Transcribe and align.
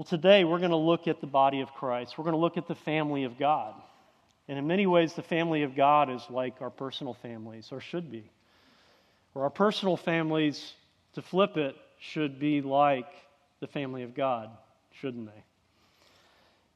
Well, 0.00 0.06
today 0.06 0.44
we're 0.44 0.60
going 0.60 0.70
to 0.70 0.76
look 0.76 1.08
at 1.08 1.20
the 1.20 1.26
body 1.26 1.60
of 1.60 1.74
Christ. 1.74 2.16
We're 2.16 2.24
going 2.24 2.32
to 2.32 2.40
look 2.40 2.56
at 2.56 2.66
the 2.66 2.74
family 2.74 3.24
of 3.24 3.38
God. 3.38 3.74
And 4.48 4.58
in 4.58 4.66
many 4.66 4.86
ways, 4.86 5.12
the 5.12 5.20
family 5.20 5.62
of 5.62 5.76
God 5.76 6.08
is 6.08 6.22
like 6.30 6.62
our 6.62 6.70
personal 6.70 7.12
families, 7.12 7.68
or 7.70 7.82
should 7.82 8.10
be. 8.10 8.24
Or 9.34 9.42
our 9.42 9.50
personal 9.50 9.98
families, 9.98 10.72
to 11.16 11.20
flip 11.20 11.58
it, 11.58 11.76
should 11.98 12.40
be 12.40 12.62
like 12.62 13.08
the 13.60 13.66
family 13.66 14.02
of 14.02 14.14
God, 14.14 14.48
shouldn't 15.02 15.26
they? 15.26 15.44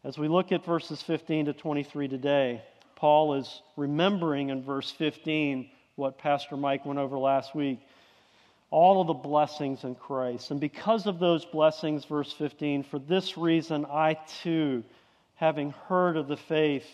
As 0.07 0.19
we 0.19 0.29
look 0.29 0.53
at 0.53 0.67
verses 0.67 1.01
15 1.01 1.47
to 1.47 1.55
23 1.55 2.09
today, 2.09 2.61
Paul 2.95 3.37
is 3.37 3.63
remembering 3.79 4.51
in 4.51 4.63
verse 4.63 4.91
15 4.91 5.71
what 5.97 6.19
Pastor 6.19 6.59
Mike 6.59 6.85
went 6.85 6.99
over 6.99 7.17
last 7.17 7.55
week 7.55 7.81
all 8.71 9.01
of 9.01 9.07
the 9.07 9.15
blessings 9.15 9.85
in 9.85 9.95
Christ. 9.95 10.51
And 10.51 10.61
because 10.61 11.07
of 11.07 11.19
those 11.19 11.45
blessings, 11.45 12.05
verse 12.05 12.33
15, 12.33 12.85
for 12.85 12.99
this 12.99 13.37
reason 13.39 13.87
I 13.87 14.19
too, 14.43 14.85
having 15.37 15.71
heard 15.89 16.17
of 16.17 16.29
the 16.29 16.37
faith, 16.37 16.87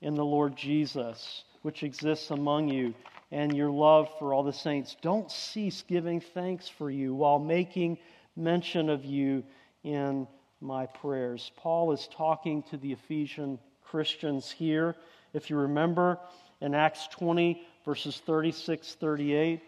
in 0.00 0.14
the 0.14 0.24
Lord 0.24 0.56
Jesus, 0.56 1.44
which 1.62 1.82
exists 1.82 2.30
among 2.30 2.68
you, 2.68 2.94
and 3.32 3.56
your 3.56 3.70
love 3.70 4.08
for 4.18 4.32
all 4.32 4.42
the 4.42 4.52
saints. 4.52 4.96
Don't 5.02 5.30
cease 5.30 5.82
giving 5.82 6.20
thanks 6.20 6.68
for 6.68 6.90
you 6.90 7.14
while 7.14 7.38
making 7.38 7.98
mention 8.36 8.88
of 8.88 9.04
you 9.04 9.42
in 9.82 10.28
my 10.60 10.86
prayers. 10.86 11.50
Paul 11.56 11.92
is 11.92 12.08
talking 12.12 12.62
to 12.64 12.76
the 12.76 12.92
Ephesian 12.92 13.58
Christians 13.82 14.50
here. 14.50 14.94
If 15.32 15.50
you 15.50 15.56
remember 15.56 16.18
in 16.60 16.74
Acts 16.74 17.08
20, 17.08 17.66
verses 17.84 18.22
36 18.24 18.94
38, 18.94 19.60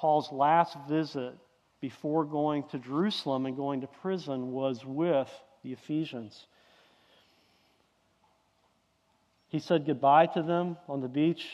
Paul's 0.00 0.32
last 0.32 0.78
visit 0.88 1.34
before 1.82 2.24
going 2.24 2.64
to 2.68 2.78
Jerusalem 2.78 3.44
and 3.44 3.54
going 3.54 3.82
to 3.82 3.86
prison 3.86 4.50
was 4.50 4.82
with 4.82 5.30
the 5.62 5.74
Ephesians. 5.74 6.46
He 9.48 9.58
said 9.58 9.84
goodbye 9.84 10.26
to 10.28 10.42
them 10.42 10.78
on 10.88 11.02
the 11.02 11.08
beach. 11.08 11.46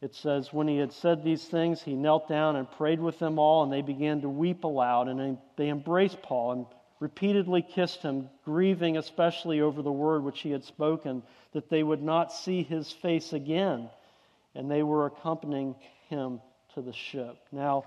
It 0.00 0.16
says, 0.16 0.52
when 0.52 0.66
he 0.66 0.78
had 0.78 0.92
said 0.92 1.22
these 1.22 1.44
things, 1.44 1.80
he 1.80 1.94
knelt 1.94 2.28
down 2.28 2.56
and 2.56 2.68
prayed 2.72 2.98
with 2.98 3.20
them 3.20 3.38
all, 3.38 3.62
and 3.62 3.72
they 3.72 3.82
began 3.82 4.22
to 4.22 4.28
weep 4.28 4.64
aloud. 4.64 5.06
And 5.06 5.38
they 5.56 5.68
embraced 5.68 6.22
Paul 6.22 6.52
and 6.52 6.66
repeatedly 6.98 7.62
kissed 7.62 8.02
him, 8.02 8.30
grieving 8.44 8.96
especially 8.96 9.60
over 9.60 9.80
the 9.80 9.92
word 9.92 10.24
which 10.24 10.40
he 10.40 10.50
had 10.50 10.64
spoken, 10.64 11.22
that 11.52 11.70
they 11.70 11.84
would 11.84 12.02
not 12.02 12.32
see 12.32 12.64
his 12.64 12.90
face 12.90 13.32
again. 13.32 13.90
And 14.56 14.68
they 14.68 14.82
were 14.82 15.06
accompanying 15.06 15.76
him 16.08 16.40
to 16.74 16.82
the 16.82 16.92
ship. 16.92 17.36
Now, 17.52 17.84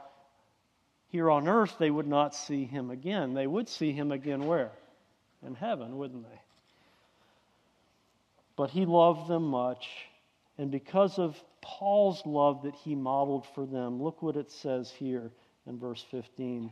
here 1.10 1.30
on 1.30 1.48
earth, 1.48 1.76
they 1.80 1.90
would 1.90 2.08
not 2.08 2.36
see 2.36 2.66
him 2.66 2.90
again. 2.90 3.34
They 3.34 3.48
would 3.48 3.70
see 3.70 3.92
him 3.92 4.12
again 4.12 4.46
where? 4.46 4.72
In 5.46 5.56
heaven, 5.56 5.98
wouldn't 5.98 6.24
they? 6.24 6.40
But 8.56 8.72
he 8.72 8.86
loved 8.86 9.30
them 9.30 9.44
much. 9.44 9.88
And 10.58 10.72
because 10.72 11.20
of 11.20 11.42
Paul's 11.62 12.26
love 12.26 12.64
that 12.64 12.74
he 12.76 12.96
modeled 12.96 13.46
for 13.54 13.66
them, 13.66 14.02
look 14.02 14.22
what 14.22 14.36
it 14.36 14.52
says 14.52 14.92
here 14.92 15.32
in 15.68 15.78
verse 15.78 16.04
15. 16.12 16.72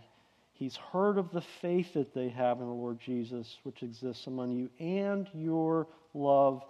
He's 0.53 0.75
heard 0.75 1.17
of 1.17 1.31
the 1.31 1.41
faith 1.41 1.93
that 1.93 2.13
they 2.13 2.29
have 2.29 2.59
in 2.59 2.65
the 2.65 2.73
Lord 2.73 2.99
Jesus, 2.99 3.57
which 3.63 3.83
exists 3.83 4.27
among 4.27 4.53
you, 4.53 4.69
and 4.79 5.27
your 5.33 5.87
love 6.13 6.63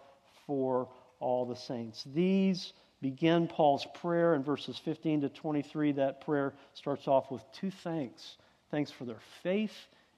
for 0.46 0.90
all 1.20 1.46
the 1.46 1.56
saints. 1.56 2.04
These 2.14 2.74
begin 3.12 3.48
Paul's 3.48 3.86
prayer 4.02 4.34
in 4.34 4.42
verses 4.42 4.82
15 4.84 5.22
to 5.22 5.30
23. 5.30 5.92
That 5.92 6.22
prayer 6.22 6.56
starts 6.74 7.08
off 7.08 7.30
with 7.30 7.44
two 7.60 7.70
thanks 7.84 8.38
thanks 8.72 8.92
for 8.92 9.06
their 9.06 9.22
faith, 9.44 9.72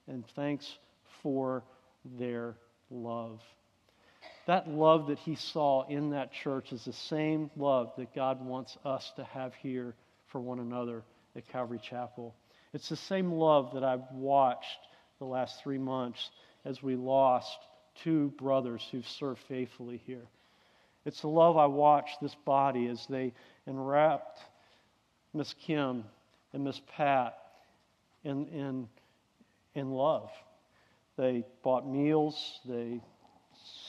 and 0.08 0.24
thanks 0.36 0.66
for 1.22 1.64
their 2.18 2.56
love. 2.90 3.42
That 4.48 4.70
love 4.70 5.08
that 5.08 5.20
he 5.20 5.36
saw 5.36 5.86
in 5.88 6.12
that 6.12 6.32
church 6.32 6.72
is 6.72 6.86
the 6.86 6.94
same 6.94 7.52
love 7.58 7.92
that 7.98 8.16
God 8.16 8.44
wants 8.44 8.78
us 8.86 9.12
to 9.18 9.26
have 9.26 9.54
here 9.56 9.94
for 10.32 10.40
one 10.40 10.60
another 10.60 11.04
at 11.36 11.48
Calvary 11.50 11.82
Chapel. 11.84 12.34
It's 12.74 12.88
the 12.88 12.96
same 12.96 13.34
love 13.34 13.74
that 13.74 13.84
I've 13.84 14.10
watched 14.14 14.80
the 15.20 15.26
last 15.26 15.62
three 15.62 15.78
months 15.78 16.32
as 16.64 16.82
we 16.82 16.96
lost 16.96 17.58
two 18.02 18.30
brothers 18.40 18.88
who've 18.92 19.08
served 19.08 19.42
faithfully 19.50 20.02
here. 20.08 20.26
It's 21.08 21.22
the 21.22 21.30
love 21.30 21.56
I 21.56 21.68
watched 21.68 22.20
this 22.22 22.36
body 22.44 22.88
as 22.88 23.08
they 23.08 23.32
enwrapped 23.66 24.40
Miss 25.34 25.54
Kim 25.54 26.04
and 26.52 26.66
Miss 26.66 26.82
Pat 26.98 27.38
in, 28.26 28.46
in, 28.50 28.90
in 29.74 29.92
love. 29.92 30.30
They 31.16 31.46
bought 31.64 31.88
meals, 31.88 32.60
they 32.66 33.00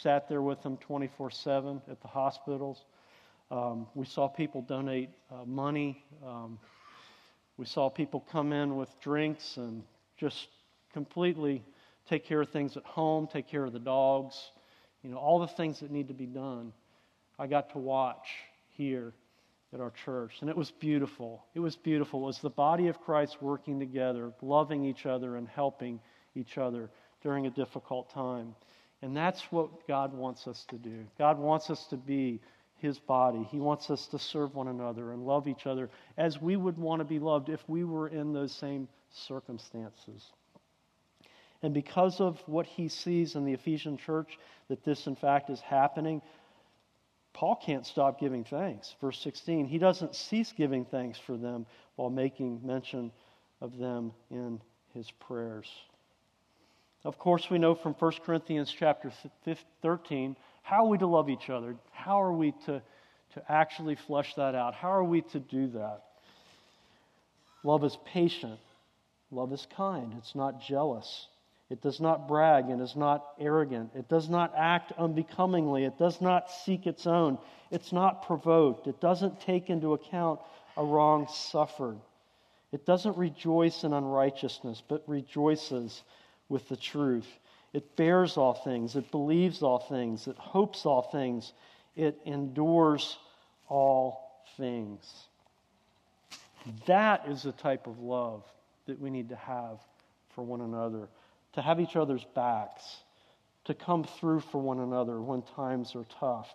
sat 0.01 0.28
there 0.28 0.41
with 0.41 0.62
them 0.62 0.77
24 0.77 1.33
7 1.33 1.83
at 1.91 2.01
the 2.01 2.07
hospitals. 2.07 2.84
Um, 3.51 3.89
we 3.97 4.07
saw 4.07 4.28
people 4.28 4.62
donate 4.62 5.11
uh, 5.33 5.45
money. 5.45 6.01
Um, 6.25 6.61
we 7.57 7.67
saw 7.67 7.91
people 7.91 8.25
come 8.31 8.53
in 8.53 8.77
with 8.77 8.91
drinks 9.01 9.57
and 9.57 9.83
just 10.19 10.47
completely 10.93 11.65
take 12.09 12.27
care 12.27 12.43
of 12.43 12.51
things 12.51 12.77
at 12.77 12.84
home, 12.84 13.27
take 13.27 13.49
care 13.49 13.65
of 13.65 13.73
the 13.73 13.81
dogs, 13.81 14.41
you 15.03 15.11
know, 15.11 15.17
all 15.17 15.41
the 15.41 15.49
things 15.49 15.81
that 15.81 15.91
need 15.91 16.07
to 16.07 16.15
be 16.15 16.27
done. 16.27 16.73
I 17.38 17.47
got 17.47 17.71
to 17.72 17.78
watch 17.78 18.28
here 18.76 19.12
at 19.72 19.81
our 19.81 19.93
church, 20.04 20.32
and 20.41 20.49
it 20.49 20.56
was 20.56 20.71
beautiful. 20.71 21.44
It 21.54 21.60
was 21.60 21.76
beautiful. 21.76 22.22
It 22.22 22.26
was 22.26 22.38
the 22.38 22.50
body 22.50 22.88
of 22.88 23.00
Christ 23.00 23.43
working 23.43 23.78
together, 23.78 24.32
loving 24.41 24.84
each 24.84 25.06
other, 25.06 25.37
and 25.37 25.47
helping 25.47 26.00
each 26.34 26.59
other 26.59 26.91
during 27.22 27.47
a 27.47 27.50
difficult 27.50 28.10
time. 28.10 28.54
And 29.03 29.16
that's 29.16 29.43
what 29.50 29.87
God 29.87 30.12
wants 30.12 30.47
us 30.47 30.65
to 30.71 30.77
do. 30.77 31.04
God 31.19 31.38
wants 31.38 31.71
us 31.71 31.87
to 31.91 31.97
be 31.97 32.41
his 32.77 32.98
body. 32.98 33.47
He 33.50 33.60
wants 33.60 33.91
us 33.91 34.06
to 34.09 34.19
serve 34.19 34.54
one 34.54 34.69
another 34.69 35.12
and 35.12 35.25
love 35.25 35.48
each 35.48 35.66
other 35.66 35.91
as 36.16 36.41
we 36.41 36.56
would 36.56 36.78
want 36.78 37.00
to 37.00 37.04
be 37.04 37.19
loved 37.19 37.48
if 37.48 37.60
we 37.69 37.84
were 37.84 38.09
in 38.09 38.32
those 38.32 38.53
same 38.53 38.88
circumstances. 39.10 40.32
And 41.62 41.75
because 41.75 42.21
of 42.21 42.41
what 42.47 42.66
he 42.66 42.88
sees 42.88 43.34
in 43.34 43.44
the 43.44 43.53
Ephesian 43.53 43.97
church, 43.97 44.38
that 44.69 44.84
this 44.84 45.06
in 45.09 45.16
fact 45.16 45.50
is 45.50 45.60
happening, 45.60 46.22
Paul 47.33 47.56
can't 47.56 47.87
stop 47.87 48.19
giving 48.19 48.44
thanks. 48.44 48.94
Verse 49.00 49.21
16, 49.21 49.66
he 49.66 49.78
doesn't 49.78 50.15
cease 50.15 50.53
giving 50.53 50.84
thanks 50.84 51.19
for 51.19 51.37
them 51.37 51.66
while 51.97 52.11
making 52.11 52.61
mention 52.65 53.12
of 53.61 53.77
them 53.78 54.12
in 54.31 54.61
his 54.94 55.11
prayers. 55.11 55.69
Of 57.05 57.19
course, 57.19 57.49
we 57.49 57.59
know 57.59 57.75
from 57.75 57.94
1 57.94 58.12
Corinthians 58.25 58.75
chapter 58.77 59.12
13 59.83 60.37
how 60.62 60.84
are 60.84 60.89
we 60.89 60.99
to 60.99 61.06
love 61.06 61.31
each 61.31 61.49
other? 61.49 61.77
How 61.93 62.21
are 62.21 62.33
we 62.33 62.53
to, 62.66 62.83
to 63.34 63.43
actually 63.49 63.95
flesh 63.95 64.34
that 64.34 64.55
out? 64.55 64.75
How 64.75 64.91
are 64.91 65.05
we 65.05 65.22
to 65.22 65.39
do 65.39 65.69
that? 65.69 66.03
Love 67.65 67.84
is 67.84 67.97
patient. 68.05 68.59
Love 69.31 69.53
is 69.53 69.66
kind. 69.75 70.12
It's 70.19 70.34
not 70.34 70.60
jealous. 70.60 71.28
It 71.71 71.83
does 71.83 72.01
not 72.01 72.29
brag 72.29 72.71
and 72.71 72.81
is 72.81 72.97
not 72.97 73.27
arrogant. 73.39 73.91
It 73.95 74.09
does 74.09 74.29
not 74.29 74.55
act 74.56 74.93
unbecomingly. 74.97 75.84
It 75.84 75.99
does 75.99 76.21
not 76.21 76.51
seek 76.51 76.87
its 76.87 77.06
own. 77.06 77.39
It's 77.71 77.93
not 77.93 78.27
provoked. 78.27 78.87
It 78.87 79.01
doesn't 79.01 79.41
take 79.41 79.69
into 79.69 79.93
account 79.93 80.41
a 80.77 80.84
wrong 80.84 81.27
suffered. 81.28 81.99
It 82.73 82.87
doesn't 82.87 83.17
rejoice 83.17 83.84
in 83.84 83.93
unrighteousness, 83.93 84.83
but 84.87 85.03
rejoices 85.07 86.03
with 86.49 86.69
the 86.69 86.77
truth. 86.77 87.28
It 87.73 87.97
bears 87.97 88.37
all 88.37 88.55
things, 88.55 88.97
it 88.97 89.11
believes 89.11 89.62
all 89.62 89.78
things, 89.78 90.27
it 90.27 90.37
hopes 90.37 90.87
all 90.87 91.03
things, 91.03 91.53
it 91.97 92.19
endures 92.25 93.19
all 93.69 94.43
things. 94.57 95.25
That 96.87 97.28
is 97.28 97.43
the 97.43 97.53
type 97.53 97.87
of 97.87 97.99
love 98.01 98.43
that 98.87 98.99
we 99.01 99.11
need 99.11 99.28
to 99.28 99.37
have 99.37 99.78
for 100.31 100.43
one 100.43 100.62
another, 100.62 101.09
to 101.59 101.63
have 101.63 101.81
each 101.81 101.97
other's 101.97 102.25
backs, 102.37 102.84
to 103.65 103.75
come 103.75 104.05
through 104.05 104.39
for 104.39 104.59
one 104.59 104.78
another 104.78 105.21
when 105.21 105.43
times 105.43 105.97
are 105.97 106.07
tough. 106.21 106.49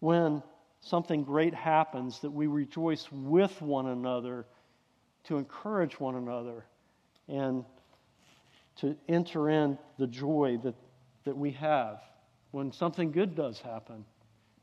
When 0.00 0.42
something 0.80 1.24
great 1.24 1.52
happens, 1.52 2.18
that 2.20 2.30
we 2.30 2.46
rejoice 2.46 3.06
with 3.12 3.60
one 3.60 3.88
another 3.88 4.46
to 5.24 5.36
encourage 5.36 6.00
one 6.00 6.14
another 6.14 6.64
and 7.28 7.66
to 8.76 8.96
enter 9.10 9.50
in 9.50 9.76
the 9.98 10.06
joy 10.06 10.58
that, 10.62 10.74
that 11.24 11.36
we 11.36 11.50
have 11.50 12.00
when 12.50 12.72
something 12.72 13.12
good 13.12 13.34
does 13.34 13.60
happen 13.60 14.06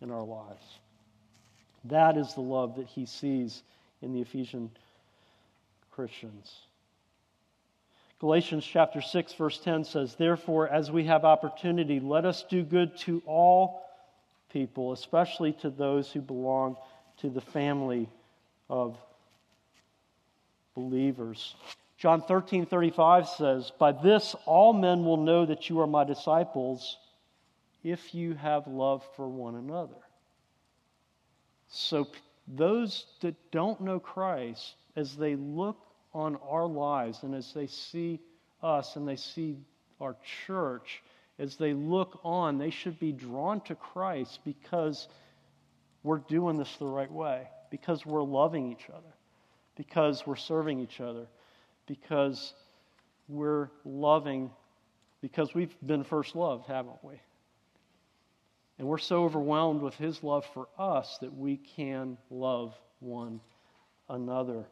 in 0.01 0.09
our 0.09 0.25
lives. 0.25 0.65
That 1.83 2.17
is 2.17 2.33
the 2.33 2.41
love 2.41 2.77
that 2.77 2.87
he 2.87 3.05
sees 3.05 3.61
in 4.01 4.11
the 4.11 4.21
Ephesian 4.21 4.71
Christians. 5.91 6.51
Galatians 8.19 8.65
chapter 8.65 9.01
6 9.01 9.33
verse 9.33 9.59
10 9.59 9.83
says, 9.85 10.15
"Therefore 10.15 10.67
as 10.67 10.91
we 10.91 11.05
have 11.05 11.23
opportunity, 11.25 11.99
let 11.99 12.25
us 12.25 12.43
do 12.43 12.63
good 12.63 12.97
to 12.97 13.21
all 13.25 13.85
people, 14.49 14.91
especially 14.91 15.53
to 15.53 15.69
those 15.69 16.11
who 16.11 16.21
belong 16.21 16.75
to 17.17 17.29
the 17.29 17.41
family 17.41 18.09
of 18.69 18.97
believers." 20.75 21.55
John 21.99 22.21
13, 22.21 22.65
35 22.65 23.27
says, 23.27 23.71
By 23.71 23.91
this 23.91 24.33
all 24.45 24.71
men 24.71 25.03
will 25.03 25.17
know 25.17 25.45
that 25.45 25.69
you 25.69 25.81
are 25.81 25.87
my 25.87 26.05
disciples 26.05 26.97
if 27.83 28.15
you 28.15 28.35
have 28.35 28.67
love 28.67 29.03
for 29.17 29.27
one 29.27 29.55
another. 29.55 30.01
So, 31.67 32.07
those 32.47 33.05
that 33.19 33.35
don't 33.51 33.81
know 33.81 33.99
Christ, 33.99 34.75
as 34.95 35.17
they 35.17 35.35
look 35.35 35.77
on 36.13 36.37
our 36.47 36.65
lives 36.65 37.23
and 37.23 37.35
as 37.35 37.53
they 37.53 37.67
see 37.67 38.19
us 38.61 38.95
and 38.95 39.07
they 39.07 39.15
see 39.15 39.57
our 40.01 40.15
church, 40.45 41.01
as 41.37 41.55
they 41.55 41.73
look 41.73 42.19
on, 42.23 42.57
they 42.57 42.69
should 42.69 42.99
be 42.99 43.11
drawn 43.11 43.61
to 43.61 43.75
Christ 43.75 44.39
because 44.43 45.07
we're 46.03 46.19
doing 46.19 46.57
this 46.57 46.75
the 46.77 46.85
right 46.85 47.11
way, 47.11 47.47
because 47.71 48.05
we're 48.05 48.23
loving 48.23 48.71
each 48.71 48.89
other, 48.89 49.13
because 49.75 50.25
we're 50.25 50.35
serving 50.35 50.79
each 50.79 50.99
other, 50.99 51.27
because 51.85 52.53
we're 53.27 53.69
loving, 53.85 54.49
because 55.21 55.53
we've 55.53 55.75
been 55.85 56.03
first 56.03 56.35
loved, 56.35 56.67
haven't 56.67 57.03
we? 57.03 57.21
And 58.77 58.87
we're 58.87 58.97
so 58.97 59.25
overwhelmed 59.25 59.81
with 59.81 59.95
His 59.95 60.23
love 60.23 60.45
for 60.53 60.67
us 60.77 61.17
that 61.19 61.35
we 61.35 61.57
can 61.57 62.17
love 62.29 62.73
one 62.99 63.41
another. 64.09 64.65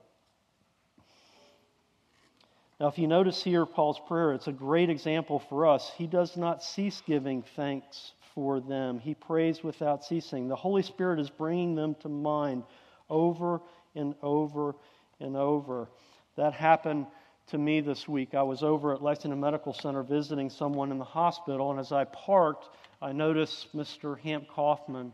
Now, 2.79 2.87
if 2.87 2.99
you 2.99 3.07
notice 3.07 3.43
here 3.43 3.65
Paul's 3.65 3.99
prayer, 4.07 4.33
it's 4.33 4.47
a 4.47 4.51
great 4.51 4.89
example 4.91 5.39
for 5.39 5.65
us. 5.65 5.91
He 5.97 6.05
does 6.05 6.37
not 6.37 6.63
cease 6.63 7.01
giving 7.05 7.41
thanks 7.55 8.11
for 8.35 8.59
them, 8.59 8.99
he 8.99 9.15
prays 9.15 9.63
without 9.63 10.05
ceasing. 10.05 10.47
The 10.47 10.55
Holy 10.55 10.83
Spirit 10.83 11.19
is 11.19 11.27
bringing 11.27 11.73
them 11.73 11.95
to 12.01 12.07
mind 12.07 12.61
over 13.09 13.61
and 13.95 14.13
over 14.21 14.75
and 15.19 15.35
over. 15.35 15.89
That 16.35 16.53
happened 16.53 17.07
to 17.47 17.57
me 17.57 17.81
this 17.81 18.07
week. 18.07 18.35
I 18.35 18.43
was 18.43 18.61
over 18.61 18.93
at 18.93 19.01
Lexington 19.01 19.39
Medical 19.39 19.73
Center 19.73 20.03
visiting 20.03 20.51
someone 20.51 20.91
in 20.91 20.99
the 20.99 21.03
hospital, 21.03 21.71
and 21.71 21.79
as 21.79 21.91
I 21.91 22.03
parked, 22.03 22.69
I 23.01 23.11
noticed 23.11 23.75
Mr. 23.75 24.19
Hamp 24.19 24.47
Kaufman, 24.47 25.13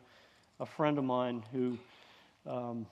a 0.60 0.65
friend 0.65 0.98
of 0.98 1.06
mine 1.06 1.44
who 1.54 1.77
um, 2.45 2.86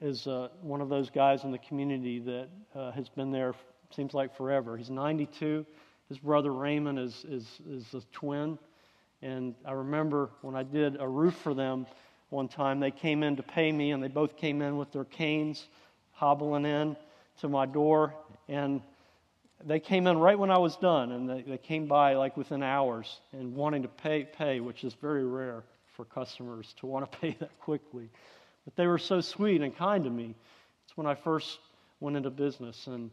is 0.00 0.26
uh, 0.26 0.48
one 0.62 0.80
of 0.80 0.88
those 0.88 1.10
guys 1.10 1.44
in 1.44 1.50
the 1.50 1.58
community 1.58 2.20
that 2.20 2.48
uh, 2.74 2.90
has 2.92 3.08
been 3.08 3.30
there, 3.30 3.54
seems 3.94 4.14
like 4.14 4.36
forever. 4.36 4.76
He's 4.76 4.90
92. 4.90 5.64
His 6.08 6.18
brother 6.18 6.52
Raymond 6.52 6.98
is, 6.98 7.24
is, 7.28 7.46
is 7.68 7.94
a 7.94 8.00
twin. 8.12 8.58
And 9.22 9.54
I 9.64 9.72
remember 9.72 10.30
when 10.42 10.54
I 10.54 10.62
did 10.62 11.00
a 11.00 11.08
roof 11.08 11.34
for 11.34 11.54
them 11.54 11.86
one 12.30 12.48
time, 12.48 12.78
they 12.78 12.90
came 12.90 13.22
in 13.22 13.36
to 13.36 13.42
pay 13.42 13.72
me, 13.72 13.90
and 13.90 14.02
they 14.02 14.08
both 14.08 14.36
came 14.36 14.62
in 14.62 14.76
with 14.76 14.92
their 14.92 15.04
canes, 15.04 15.66
hobbling 16.12 16.66
in 16.66 16.96
to 17.40 17.48
my 17.48 17.66
door. 17.66 18.14
And 18.48 18.82
they 19.64 19.80
came 19.80 20.06
in 20.06 20.18
right 20.18 20.38
when 20.38 20.50
I 20.50 20.58
was 20.58 20.76
done, 20.76 21.12
and 21.12 21.28
they, 21.28 21.42
they 21.42 21.58
came 21.58 21.86
by 21.86 22.14
like 22.14 22.36
within 22.36 22.62
hours 22.62 23.20
and 23.32 23.54
wanting 23.54 23.82
to 23.82 23.88
pay, 23.88 24.24
pay, 24.24 24.60
which 24.60 24.84
is 24.84 24.94
very 24.94 25.24
rare 25.24 25.64
for 25.96 26.04
customers 26.04 26.74
to 26.78 26.86
want 26.86 27.10
to 27.10 27.18
pay 27.20 27.36
that 27.40 27.58
quickly. 27.58 28.08
But 28.68 28.76
they 28.76 28.86
were 28.86 28.98
so 28.98 29.22
sweet 29.22 29.62
and 29.62 29.74
kind 29.74 30.04
to 30.04 30.10
me. 30.10 30.34
It's 30.84 30.94
when 30.94 31.06
I 31.06 31.14
first 31.14 31.58
went 32.00 32.18
into 32.18 32.28
business. 32.28 32.86
And 32.86 33.10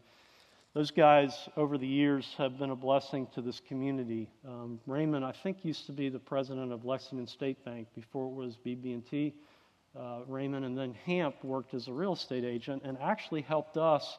those 0.74 0.92
guys 0.92 1.48
over 1.56 1.78
the 1.78 1.88
years 1.88 2.36
have 2.38 2.60
been 2.60 2.72
a 2.72 2.76
blessing 2.76 3.26
to 3.36 3.42
this 3.42 3.62
community. 3.66 4.30
Um, 4.46 4.82
Raymond, 4.86 5.24
I 5.24 5.32
think, 5.32 5.64
used 5.64 5.86
to 5.86 5.94
be 5.94 6.10
the 6.10 6.20
president 6.20 6.74
of 6.74 6.84
Lexington 6.84 7.26
State 7.26 7.64
Bank 7.64 7.88
before 7.96 8.26
it 8.26 8.34
was 8.34 8.58
BB&T. 8.66 9.34
Uh, 9.98 10.24
Raymond 10.28 10.66
and 10.66 10.78
then 10.78 10.94
Hamp 11.06 11.42
worked 11.42 11.74
as 11.74 11.88
a 11.88 11.94
real 11.94 12.12
estate 12.12 12.44
agent 12.44 12.82
and 12.84 12.98
actually 13.02 13.42
helped 13.42 13.78
us. 13.78 14.18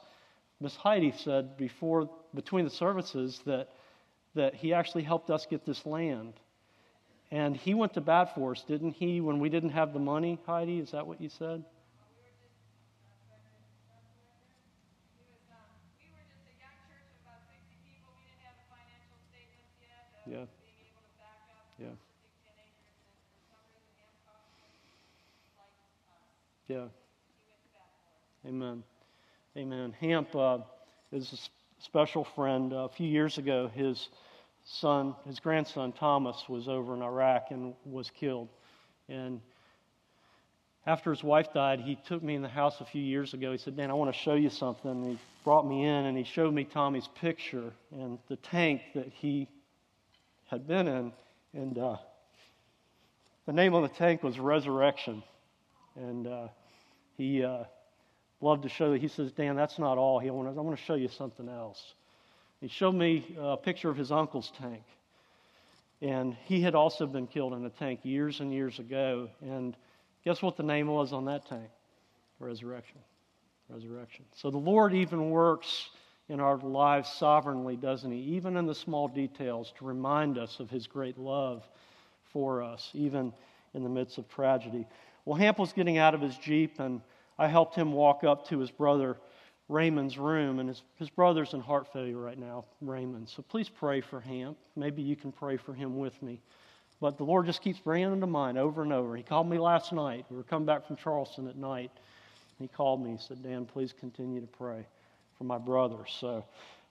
Miss 0.59 0.75
Heidi 0.75 1.13
said 1.13 1.59
before 1.59 2.09
between 2.35 2.65
the 2.65 2.71
services 2.71 3.43
that 3.45 3.69
that 4.35 4.55
he 4.55 4.73
actually 4.73 5.03
helped 5.03 5.29
us 5.29 5.45
get 5.45 5.67
this 5.67 5.85
land 5.85 6.33
and 7.31 7.57
he 7.57 7.75
went 7.75 7.95
to 7.95 8.01
bat 8.01 8.35
for 8.35 8.53
us, 8.53 8.63
didn't 8.67 8.93
he, 8.93 9.21
when 9.21 9.41
we 9.41 9.49
didn't 9.49 9.71
have 9.71 9.93
the 9.93 9.99
money, 9.99 10.39
Heidi? 10.47 10.79
Is 10.79 10.93
that 10.93 11.07
what 11.07 11.21
you 11.21 11.29
said? 11.29 11.65
Yeah. 20.27 20.45
Yeah. 21.79 21.87
Yeah. 26.69 26.87
Amen. 28.47 28.83
Amen. 29.57 29.95
Hamp 30.01 30.35
uh, 30.35 30.59
is 31.13 31.33
a 31.33 31.83
special 31.85 32.25
friend. 32.25 32.73
Uh, 32.73 32.79
a 32.79 32.89
few 32.89 33.09
years 33.09 33.39
ago, 33.39 33.71
his 33.75 34.09
son, 34.67 35.15
his 35.27 35.41
grandson 35.41 35.93
Thomas, 35.93 36.45
was 36.49 36.69
over 36.69 36.95
in 36.95 37.03
Iraq 37.03 37.51
and 37.51 37.75
was 37.85 38.11
killed. 38.11 38.49
And 39.09 39.41
after 40.87 41.11
his 41.11 41.23
wife 41.23 41.53
died, 41.55 41.81
he 41.81 41.97
took 42.07 42.23
me 42.23 42.35
in 42.35 42.43
the 42.43 42.49
house 42.49 42.81
a 42.81 42.85
few 42.85 43.03
years 43.03 43.33
ago. 43.33 43.53
He 43.53 43.59
said, 43.59 43.77
Dan, 43.77 43.91
I 43.91 43.95
want 43.95 44.13
to 44.13 44.19
show 44.19 44.35
you 44.35 44.51
something. 44.51 44.91
And 44.91 45.05
he 45.13 45.19
brought 45.45 45.67
me 45.67 45.85
in 45.85 46.07
and 46.07 46.19
he 46.19 46.25
showed 46.25 46.53
me 46.53 46.65
Tommy's 46.65 47.09
picture 47.21 47.73
and 47.93 48.19
the 48.29 48.37
tank 48.37 48.83
that 48.95 49.09
he 49.09 49.49
had 50.47 50.67
been 50.67 50.89
in. 50.89 51.13
And 51.55 51.79
uh, 51.79 51.97
the 53.47 53.53
name 53.53 53.75
on 53.75 53.83
the 53.83 53.89
tank 53.89 54.23
was 54.23 54.39
Resurrection. 54.39 55.23
And 55.95 56.27
uh, 56.27 56.49
he 57.17 57.45
uh, 57.45 57.65
loved 58.41 58.65
to 58.65 58.69
show 58.69 58.91
that. 58.91 59.01
He 59.01 59.09
says, 59.09 59.33
Dan, 59.33 59.57
that's 59.57 59.79
not 59.79 59.97
all. 59.97 60.19
He, 60.19 60.29
I 60.29 60.33
want 60.33 60.77
to 60.77 60.85
show 60.85 60.95
you 60.95 61.09
something 61.09 61.49
else. 61.49 61.95
He 62.61 62.69
showed 62.69 62.95
me 62.95 63.37
a 63.39 63.57
picture 63.57 63.91
of 63.91 63.97
his 63.97 64.11
uncle's 64.11 64.53
tank. 64.59 64.83
And 66.03 66.37
he 66.45 66.61
had 66.61 66.75
also 66.75 67.07
been 67.07 67.27
killed 67.27 67.53
in 67.55 67.65
a 67.65 67.71
tank 67.71 68.01
years 68.03 68.41
and 68.41 68.53
years 68.53 68.79
ago. 68.79 69.29
And 69.43 69.77
guess 70.25 70.43
what 70.43 70.57
the 70.57 70.63
name 70.63 70.89
was 70.89 71.13
on 71.13 71.25
that 71.27 71.47
tank? 71.47 71.69
Resurrection. 72.39 72.99
Resurrection. 73.69 74.25
So 74.35 74.51
the 74.51 74.59
Lord 74.59 74.95
even 74.95 75.31
works 75.31 75.91
in 76.29 76.41
our 76.41 76.59
lives 76.59 77.11
sovereignly, 77.13 77.77
doesn't 77.77 78.11
He? 78.11 78.19
Even 78.19 78.57
in 78.57 78.67
the 78.67 78.75
small 78.75 79.09
details 79.09 79.73
to 79.79 79.85
remind 79.85 80.39
us 80.39 80.61
of 80.61 80.71
His 80.71 80.87
great 80.87 81.19
love 81.19 81.67
for 82.33 82.63
us, 82.63 82.91
even 82.93 83.33
in 83.75 83.83
the 83.83 83.89
midst 83.89 84.19
of 84.19 84.29
tragedy. 84.29 84.87
Well, 85.25 85.37
Hamp 85.37 85.59
was 85.59 85.73
getting 85.73 85.99
out 85.99 86.15
of 86.15 86.21
his 86.21 86.37
Jeep, 86.39 86.79
and 86.79 87.01
I 87.39 87.49
helped 87.49 87.75
him 87.75 87.93
walk 87.93 88.25
up 88.25 88.49
to 88.49 88.59
his 88.59 88.71
brother 88.71 89.17
Raymond's 89.69 90.17
room, 90.17 90.61
and 90.61 90.69
his, 90.69 90.83
his 90.97 91.11
brother's 91.11 91.53
in 91.53 91.61
heart 91.61 91.93
failure 91.93 92.19
right 92.19 92.39
now, 92.39 92.65
Raymond. 92.81 93.29
So 93.29 93.43
please 93.43 93.69
pray 93.69 94.01
for 94.01 94.21
him. 94.21 94.55
Maybe 94.77 95.03
you 95.03 95.17
can 95.17 95.33
pray 95.33 95.57
for 95.57 95.75
him 95.75 95.99
with 95.99 96.21
me. 96.23 96.41
But 97.01 97.19
the 97.19 97.25
Lord 97.25 97.47
just 97.47 97.63
keeps 97.63 97.79
bringing 97.79 98.13
him 98.13 98.21
to 98.21 98.27
mind 98.27 98.59
over 98.59 98.83
and 98.83 98.93
over. 98.93 99.17
He 99.17 99.23
called 99.23 99.49
me 99.49 99.59
last 99.59 99.93
night. 99.93 100.25
We 100.31 100.37
were 100.37 100.45
coming 100.45 100.67
back 100.67 100.87
from 100.87 100.97
Charleston 100.97 101.49
at 101.49 101.57
night. 101.57 101.91
He 102.59 102.69
called 102.69 103.05
me. 103.05 103.13
He 103.13 103.19
said, 103.19 103.43
Dan, 103.43 103.67
please 103.67 103.93
continue 103.93 104.41
to 104.41 104.47
pray 104.47 104.87
for 105.37 105.45
my 105.45 105.59
brother. 105.59 106.05
So 106.09 106.45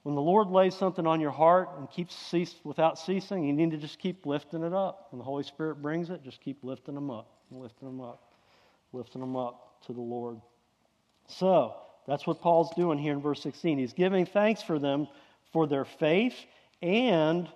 when 0.04 0.14
the 0.14 0.22
Lord 0.22 0.50
lays 0.50 0.76
something 0.76 1.08
on 1.08 1.20
your 1.20 1.32
heart 1.32 1.70
and 1.78 1.90
keeps 1.90 2.16
cease, 2.16 2.54
without 2.64 3.00
ceasing, 3.00 3.46
you 3.46 3.54
need 3.54 3.72
to 3.72 3.78
just 3.78 3.98
keep 3.98 4.26
lifting 4.26 4.64
it 4.64 4.74
up. 4.74 5.08
When 5.10 5.18
the 5.18 5.26
Holy 5.26 5.44
Spirit 5.44 5.82
brings 5.82 6.12
it, 6.12 6.24
just 6.24 6.42
keep 6.42 6.64
lifting 6.64 6.94
them 6.94 7.10
up, 7.10 7.40
lifting 7.50 7.88
them 7.88 8.02
up, 8.02 8.34
lifting 8.94 9.22
them 9.22 9.36
up 9.36 9.82
to 9.88 9.94
the 9.94 10.02
Lord. 10.02 10.40
So, 11.28 11.74
that's 12.08 12.28
what 12.28 12.42
Paul's 12.42 12.74
doing 12.76 12.98
here 12.98 13.14
in 13.14 13.22
verse 13.22 13.42
16. 13.42 13.78
He's 13.78 13.94
giving 13.94 14.26
thanks 14.26 14.62
for 14.62 14.80
them 14.80 15.08
for 15.52 15.68
their 15.68 15.86
faith 15.86 16.36
and 16.82 17.48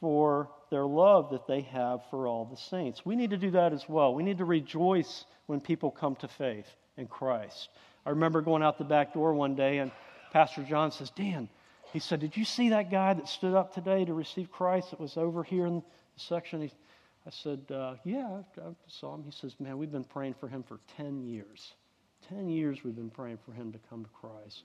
for 0.00 0.50
their 0.70 0.84
love 0.84 1.30
that 1.30 1.46
they 1.46 1.62
have 1.62 2.00
for 2.10 2.26
all 2.26 2.44
the 2.44 2.56
saints. 2.56 3.04
We 3.04 3.16
need 3.16 3.30
to 3.30 3.36
do 3.36 3.50
that 3.52 3.72
as 3.72 3.88
well. 3.88 4.14
We 4.14 4.22
need 4.22 4.38
to 4.38 4.44
rejoice 4.44 5.24
when 5.46 5.60
people 5.60 5.90
come 5.90 6.16
to 6.16 6.28
faith 6.28 6.66
in 6.96 7.06
Christ. 7.06 7.68
I 8.06 8.10
remember 8.10 8.40
going 8.40 8.62
out 8.62 8.78
the 8.78 8.84
back 8.84 9.14
door 9.14 9.34
one 9.34 9.54
day 9.54 9.78
and 9.78 9.90
Pastor 10.32 10.62
John 10.62 10.92
says, 10.92 11.10
Dan, 11.10 11.48
he 11.92 11.98
said, 11.98 12.20
Did 12.20 12.36
you 12.36 12.44
see 12.44 12.70
that 12.70 12.90
guy 12.90 13.14
that 13.14 13.28
stood 13.28 13.54
up 13.54 13.74
today 13.74 14.04
to 14.04 14.14
receive 14.14 14.50
Christ 14.50 14.90
that 14.90 15.00
was 15.00 15.16
over 15.16 15.42
here 15.42 15.66
in 15.66 15.76
the 15.76 15.82
section? 16.16 16.62
He, 16.62 16.72
I 17.26 17.30
said, 17.30 17.60
uh, 17.70 17.94
Yeah, 18.04 18.42
I 18.58 18.70
saw 18.86 19.14
him. 19.14 19.24
He 19.24 19.32
says, 19.32 19.56
Man, 19.58 19.76
we've 19.76 19.90
been 19.90 20.04
praying 20.04 20.34
for 20.34 20.48
him 20.48 20.62
for 20.62 20.78
10 20.96 21.22
years. 21.24 21.72
10 22.28 22.48
years 22.48 22.84
we've 22.84 22.96
been 22.96 23.10
praying 23.10 23.38
for 23.44 23.52
him 23.52 23.72
to 23.72 23.78
come 23.88 24.04
to 24.04 24.10
Christ. 24.10 24.64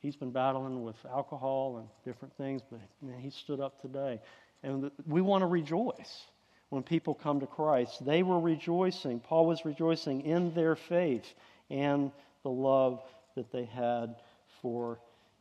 He's 0.00 0.16
been 0.16 0.30
battling 0.30 0.84
with 0.84 0.96
alcohol 1.10 1.78
and 1.78 1.88
different 2.04 2.36
things, 2.36 2.62
but 2.70 2.80
man, 3.02 3.18
he 3.20 3.30
stood 3.30 3.60
up 3.60 3.80
today. 3.80 4.20
And 4.62 4.90
we 5.06 5.20
want 5.20 5.42
to 5.42 5.46
rejoice 5.46 6.24
when 6.70 6.82
people 6.82 7.14
come 7.14 7.40
to 7.40 7.46
Christ. 7.46 8.04
They 8.04 8.22
were 8.22 8.40
rejoicing. 8.40 9.20
Paul 9.20 9.46
was 9.46 9.64
rejoicing 9.64 10.22
in 10.22 10.54
their 10.54 10.76
faith 10.76 11.26
and 11.70 12.10
the 12.42 12.50
love 12.50 13.02
that 13.34 13.50
they 13.52 13.64
had 13.64 14.16
for 14.62 14.98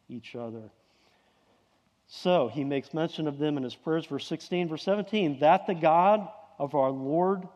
each 0.09 0.35
other. 0.35 0.69
So 2.07 2.49
he 2.53 2.63
makes 2.63 2.93
mention 2.93 3.27
of 3.27 3.39
them 3.39 3.57
in 3.57 3.63
his 3.63 3.75
prayers, 3.75 4.05
verse 4.05 4.27
16, 4.27 4.69
verse 4.69 4.83
17, 4.83 5.39
that 5.39 5.65
the 5.65 5.73
God 5.73 6.27
of 6.59 6.75
our 6.75 6.91
Lord 6.91 7.47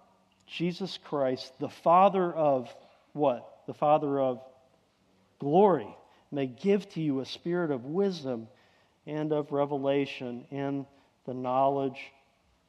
Jesus 0.48 0.98
Christ, 1.06 1.54
the 1.60 1.70
Father 1.70 2.34
of 2.34 2.74
what? 3.14 3.59
The 3.70 3.74
Father 3.76 4.20
of 4.20 4.42
glory, 5.38 5.96
may 6.32 6.48
give 6.48 6.90
to 6.90 7.00
you 7.00 7.20
a 7.20 7.26
spirit 7.26 7.70
of 7.70 7.86
wisdom 7.86 8.48
and 9.06 9.32
of 9.32 9.52
revelation 9.52 10.44
in 10.50 10.88
the 11.28 11.36
knowledge 11.36 12.00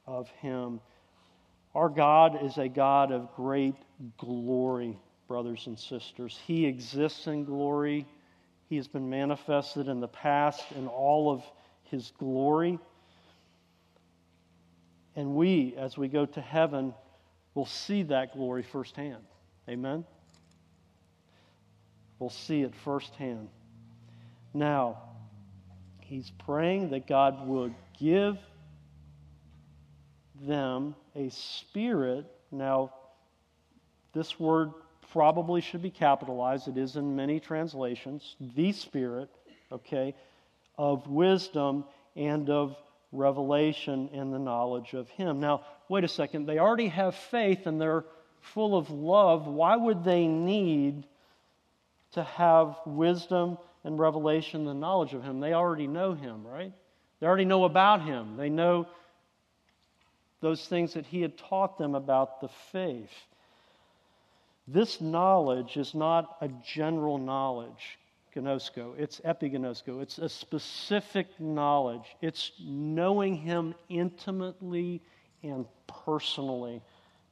of 0.05 0.29
Him. 0.41 0.79
Our 1.73 1.89
God 1.89 2.45
is 2.45 2.59
a 2.59 2.69
God 2.69 3.11
of 3.11 3.33
great 3.35 3.73
glory, 4.19 4.95
brothers 5.27 5.65
and 5.65 5.79
sisters. 5.79 6.39
He 6.45 6.67
exists 6.67 7.25
in 7.25 7.45
glory. 7.45 8.05
He 8.69 8.75
has 8.75 8.87
been 8.87 9.09
manifested 9.09 9.87
in 9.87 10.01
the 10.01 10.07
past 10.07 10.63
in 10.73 10.85
all 10.85 11.31
of 11.31 11.41
His 11.85 12.13
glory. 12.19 12.77
And 15.15 15.33
we, 15.33 15.73
as 15.79 15.97
we 15.97 16.09
go 16.09 16.27
to 16.27 16.41
heaven, 16.41 16.93
will 17.55 17.65
see 17.65 18.03
that 18.03 18.33
glory 18.33 18.61
firsthand. 18.61 19.23
Amen? 19.67 20.05
We'll 22.21 22.29
see 22.29 22.61
it 22.61 22.75
firsthand. 22.75 23.49
Now, 24.53 24.99
he's 26.01 26.29
praying 26.45 26.91
that 26.91 27.07
God 27.07 27.47
would 27.47 27.73
give 27.99 28.37
them 30.39 30.93
a 31.15 31.29
spirit. 31.29 32.27
Now, 32.51 32.93
this 34.13 34.39
word 34.39 34.69
probably 35.11 35.61
should 35.61 35.81
be 35.81 35.89
capitalized. 35.89 36.67
It 36.67 36.77
is 36.77 36.95
in 36.95 37.15
many 37.15 37.39
translations. 37.39 38.35
The 38.55 38.71
spirit, 38.71 39.31
okay, 39.71 40.13
of 40.77 41.07
wisdom 41.07 41.85
and 42.15 42.51
of 42.51 42.77
revelation 43.11 44.11
and 44.13 44.31
the 44.31 44.37
knowledge 44.37 44.93
of 44.93 45.09
Him. 45.09 45.39
Now, 45.39 45.65
wait 45.89 46.03
a 46.03 46.07
second. 46.07 46.45
They 46.45 46.59
already 46.59 46.89
have 46.89 47.15
faith 47.15 47.65
and 47.65 47.81
they're 47.81 48.05
full 48.41 48.77
of 48.77 48.91
love. 48.91 49.47
Why 49.47 49.75
would 49.75 50.03
they 50.03 50.27
need 50.27 51.07
to 52.13 52.23
have 52.23 52.75
wisdom 52.85 53.57
and 53.83 53.97
revelation, 53.97 54.65
the 54.65 54.73
knowledge 54.73 55.13
of 55.13 55.23
Him. 55.23 55.39
They 55.39 55.53
already 55.53 55.87
know 55.87 56.13
Him, 56.13 56.45
right? 56.45 56.73
They 57.19 57.27
already 57.27 57.45
know 57.45 57.65
about 57.65 58.03
Him. 58.03 58.37
They 58.37 58.49
know 58.49 58.87
those 60.41 60.67
things 60.67 60.93
that 60.93 61.05
He 61.05 61.21
had 61.21 61.37
taught 61.37 61.77
them 61.77 61.95
about 61.95 62.41
the 62.41 62.49
faith. 62.71 63.11
This 64.67 65.01
knowledge 65.01 65.77
is 65.77 65.95
not 65.95 66.37
a 66.41 66.49
general 66.63 67.17
knowledge, 67.17 67.99
gnosko. 68.35 68.93
It's 68.97 69.19
epigenosko. 69.21 70.01
It's 70.01 70.17
a 70.17 70.29
specific 70.29 71.27
knowledge. 71.39 72.15
It's 72.21 72.51
knowing 72.63 73.35
Him 73.35 73.73
intimately 73.89 75.01
and 75.43 75.65
personally 76.05 76.81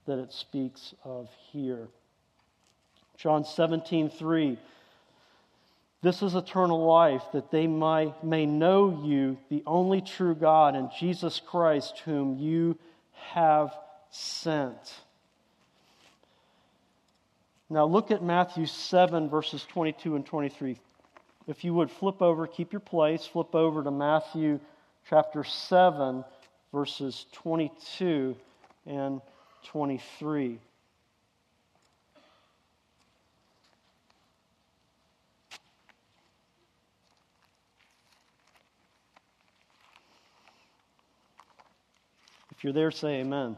that 0.05 0.19
it 0.19 0.33
speaks 0.33 0.93
of 1.03 1.29
here. 1.51 1.87
John 3.19 3.45
17, 3.45 4.09
3 4.09 4.57
this 6.01 6.21
is 6.21 6.33
eternal 6.33 6.85
life, 6.85 7.23
that 7.33 7.51
they 7.51 7.67
might, 7.67 8.23
may 8.23 8.45
know 8.45 9.01
you, 9.03 9.37
the 9.49 9.63
only 9.67 10.01
true 10.01 10.33
God, 10.33 10.75
and 10.75 10.89
Jesus 10.97 11.41
Christ, 11.45 11.99
whom 12.05 12.37
you 12.37 12.77
have 13.31 13.75
sent. 14.09 14.93
Now 17.69 17.85
look 17.85 18.11
at 18.11 18.23
Matthew 18.23 18.65
7, 18.65 19.29
verses 19.29 19.65
22 19.65 20.15
and 20.15 20.25
23. 20.25 20.77
If 21.47 21.63
you 21.65 21.73
would 21.73 21.91
flip 21.91 22.21
over, 22.21 22.47
keep 22.47 22.71
your 22.71 22.79
place, 22.79 23.25
flip 23.25 23.53
over 23.53 23.83
to 23.83 23.91
Matthew 23.91 24.59
chapter 25.09 25.43
7, 25.43 26.23
verses 26.71 27.25
22 27.33 28.37
and 28.85 29.21
23. 29.65 30.59
If 42.59 42.65
you're 42.65 42.73
there, 42.73 42.91
say 42.91 43.21
amen. 43.21 43.55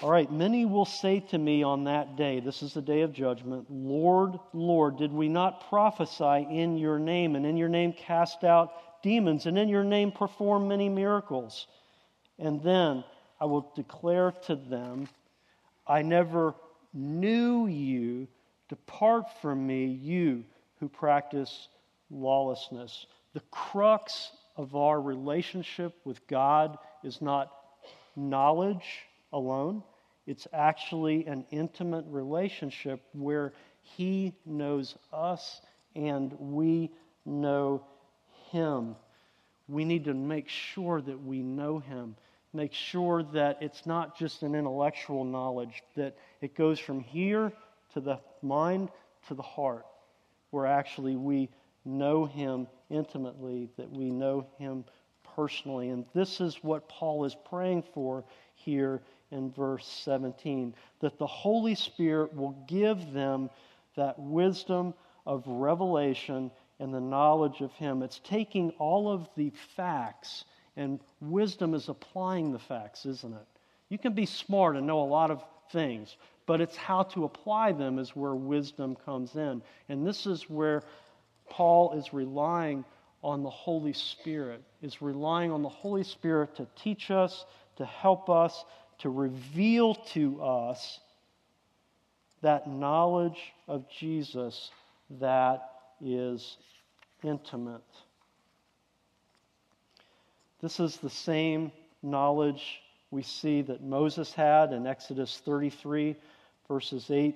All 0.00 0.08
right, 0.08 0.30
many 0.30 0.66
will 0.66 0.84
say 0.84 1.18
to 1.30 1.38
me 1.38 1.64
on 1.64 1.82
that 1.84 2.14
day, 2.14 2.38
this 2.38 2.62
is 2.62 2.74
the 2.74 2.80
day 2.80 3.00
of 3.00 3.12
judgment, 3.12 3.66
Lord, 3.68 4.38
Lord, 4.52 4.96
did 4.96 5.12
we 5.12 5.28
not 5.28 5.68
prophesy 5.68 6.46
in 6.48 6.78
your 6.78 7.00
name, 7.00 7.34
and 7.34 7.44
in 7.44 7.56
your 7.56 7.68
name 7.68 7.92
cast 7.92 8.44
out 8.44 9.02
demons, 9.02 9.46
and 9.46 9.58
in 9.58 9.68
your 9.68 9.82
name 9.82 10.12
perform 10.12 10.68
many 10.68 10.88
miracles? 10.88 11.66
And 12.38 12.62
then 12.62 13.02
I 13.40 13.46
will 13.46 13.72
declare 13.74 14.30
to 14.46 14.54
them, 14.54 15.08
I 15.88 16.02
never 16.02 16.54
knew 16.92 17.66
you. 17.66 18.28
Depart 18.68 19.24
from 19.42 19.66
me, 19.66 19.86
you 19.86 20.44
who 20.78 20.88
practice 20.88 21.66
lawlessness. 22.12 23.06
The 23.32 23.42
crux 23.50 24.30
of 24.56 24.76
our 24.76 25.00
relationship 25.00 25.94
with 26.04 26.26
God 26.26 26.78
is 27.02 27.20
not 27.20 27.50
knowledge 28.16 28.84
alone, 29.32 29.82
it's 30.26 30.46
actually 30.52 31.26
an 31.26 31.44
intimate 31.50 32.04
relationship 32.08 33.02
where 33.12 33.52
He 33.82 34.34
knows 34.46 34.96
us 35.12 35.60
and 35.94 36.32
we 36.38 36.90
know 37.26 37.84
Him. 38.50 38.96
We 39.68 39.84
need 39.84 40.04
to 40.04 40.14
make 40.14 40.48
sure 40.48 41.00
that 41.00 41.22
we 41.22 41.42
know 41.42 41.78
Him. 41.78 42.16
Make 42.52 42.72
sure 42.72 43.22
that 43.34 43.58
it's 43.60 43.84
not 43.84 44.16
just 44.16 44.42
an 44.42 44.54
intellectual 44.54 45.24
knowledge, 45.24 45.82
that 45.96 46.16
it 46.40 46.54
goes 46.54 46.78
from 46.78 47.00
here 47.00 47.52
to 47.94 48.00
the 48.00 48.20
mind 48.42 48.90
to 49.28 49.34
the 49.34 49.42
heart, 49.42 49.84
where 50.50 50.66
actually 50.66 51.16
we 51.16 51.50
know 51.84 52.24
Him 52.24 52.66
intimately, 52.90 53.68
that 53.76 53.90
we 53.90 54.10
know 54.10 54.46
Him 54.58 54.84
personally. 55.36 55.90
And 55.90 56.04
this 56.14 56.40
is 56.40 56.56
what 56.62 56.88
Paul 56.88 57.24
is 57.24 57.36
praying 57.48 57.84
for 57.94 58.24
here 58.54 59.02
in 59.30 59.50
verse 59.50 59.86
17 60.04 60.74
that 61.00 61.18
the 61.18 61.26
Holy 61.26 61.74
Spirit 61.74 62.34
will 62.34 62.56
give 62.68 63.12
them 63.12 63.50
that 63.96 64.18
wisdom 64.18 64.94
of 65.26 65.42
revelation 65.46 66.50
and 66.78 66.92
the 66.92 67.00
knowledge 67.00 67.60
of 67.60 67.72
Him. 67.72 68.02
It's 68.02 68.20
taking 68.20 68.70
all 68.78 69.10
of 69.10 69.28
the 69.36 69.52
facts, 69.76 70.44
and 70.76 71.00
wisdom 71.20 71.74
is 71.74 71.88
applying 71.88 72.52
the 72.52 72.58
facts, 72.58 73.06
isn't 73.06 73.32
it? 73.32 73.46
You 73.88 73.98
can 73.98 74.12
be 74.12 74.26
smart 74.26 74.76
and 74.76 74.86
know 74.86 75.02
a 75.02 75.04
lot 75.04 75.30
of 75.30 75.44
things, 75.70 76.16
but 76.46 76.60
it's 76.60 76.76
how 76.76 77.04
to 77.04 77.24
apply 77.24 77.72
them 77.72 77.98
is 77.98 78.16
where 78.16 78.34
wisdom 78.34 78.96
comes 78.96 79.36
in. 79.36 79.62
And 79.88 80.06
this 80.06 80.26
is 80.26 80.48
where 80.50 80.82
Paul 81.48 81.92
is 81.92 82.12
relying 82.12 82.84
on 83.22 83.42
the 83.42 83.50
Holy 83.50 83.92
Spirit, 83.92 84.62
is 84.82 85.00
relying 85.00 85.50
on 85.50 85.62
the 85.62 85.68
Holy 85.68 86.04
Spirit 86.04 86.56
to 86.56 86.66
teach 86.76 87.10
us, 87.10 87.46
to 87.76 87.84
help 87.84 88.28
us, 88.28 88.64
to 88.98 89.10
reveal 89.10 89.94
to 89.94 90.42
us 90.42 91.00
that 92.42 92.68
knowledge 92.68 93.54
of 93.66 93.88
Jesus 93.88 94.70
that 95.18 95.70
is 96.00 96.58
intimate. 97.22 97.80
This 100.60 100.78
is 100.80 100.98
the 100.98 101.10
same 101.10 101.72
knowledge 102.02 102.80
we 103.10 103.22
see 103.22 103.62
that 103.62 103.82
Moses 103.82 104.32
had 104.32 104.72
in 104.72 104.86
Exodus 104.86 105.40
33, 105.44 106.16
verses 106.68 107.10
8 107.10 107.34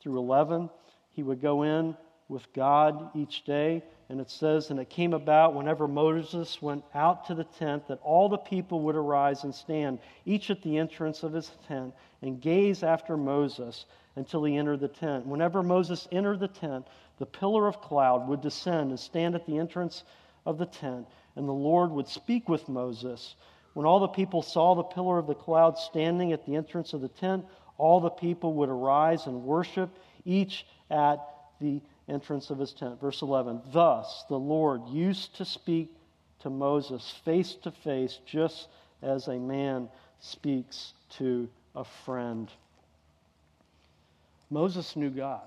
through 0.00 0.18
11. 0.18 0.70
He 1.12 1.22
would 1.22 1.40
go 1.40 1.62
in 1.62 1.96
with 2.30 2.50
God 2.52 3.10
each 3.14 3.44
day. 3.44 3.82
And 4.08 4.20
it 4.20 4.30
says, 4.30 4.70
And 4.70 4.80
it 4.80 4.88
came 4.88 5.12
about 5.12 5.54
whenever 5.54 5.86
Moses 5.86 6.62
went 6.62 6.84
out 6.94 7.26
to 7.26 7.34
the 7.34 7.44
tent 7.44 7.88
that 7.88 8.00
all 8.02 8.28
the 8.28 8.38
people 8.38 8.80
would 8.82 8.96
arise 8.96 9.44
and 9.44 9.54
stand, 9.54 9.98
each 10.24 10.48
at 10.48 10.62
the 10.62 10.78
entrance 10.78 11.22
of 11.22 11.32
his 11.32 11.50
tent, 11.66 11.92
and 12.22 12.40
gaze 12.40 12.82
after 12.82 13.16
Moses 13.16 13.84
until 14.16 14.44
he 14.44 14.56
entered 14.56 14.80
the 14.80 14.88
tent. 14.88 15.26
Whenever 15.26 15.62
Moses 15.62 16.08
entered 16.12 16.40
the 16.40 16.48
tent, 16.48 16.86
the 17.18 17.26
pillar 17.26 17.66
of 17.66 17.80
cloud 17.80 18.28
would 18.28 18.40
descend 18.40 18.90
and 18.90 18.98
stand 18.98 19.34
at 19.34 19.44
the 19.46 19.58
entrance 19.58 20.04
of 20.46 20.56
the 20.56 20.66
tent, 20.66 21.06
and 21.36 21.48
the 21.48 21.52
Lord 21.52 21.90
would 21.90 22.08
speak 22.08 22.48
with 22.48 22.68
Moses. 22.68 23.34
When 23.74 23.86
all 23.86 24.00
the 24.00 24.08
people 24.08 24.42
saw 24.42 24.74
the 24.74 24.82
pillar 24.82 25.18
of 25.18 25.26
the 25.26 25.34
cloud 25.34 25.78
standing 25.78 26.32
at 26.32 26.46
the 26.46 26.56
entrance 26.56 26.92
of 26.92 27.00
the 27.00 27.08
tent, 27.08 27.44
all 27.76 28.00
the 28.00 28.10
people 28.10 28.54
would 28.54 28.68
arise 28.68 29.26
and 29.26 29.44
worship, 29.44 29.90
each 30.24 30.66
at 30.90 31.18
the 31.60 31.80
entrance 32.10 32.50
of 32.50 32.58
his 32.58 32.72
tent. 32.72 33.00
Verse 33.00 33.22
11 33.22 33.62
Thus 33.72 34.24
the 34.28 34.38
Lord 34.38 34.86
used 34.88 35.36
to 35.36 35.44
speak 35.44 35.90
to 36.40 36.50
Moses 36.50 37.14
face 37.24 37.54
to 37.62 37.70
face, 37.70 38.18
just 38.26 38.68
as 39.02 39.28
a 39.28 39.38
man 39.38 39.88
speaks 40.20 40.92
to 41.18 41.48
a 41.74 41.84
friend. 41.84 42.50
Moses 44.50 44.96
knew 44.96 45.10
God. 45.10 45.42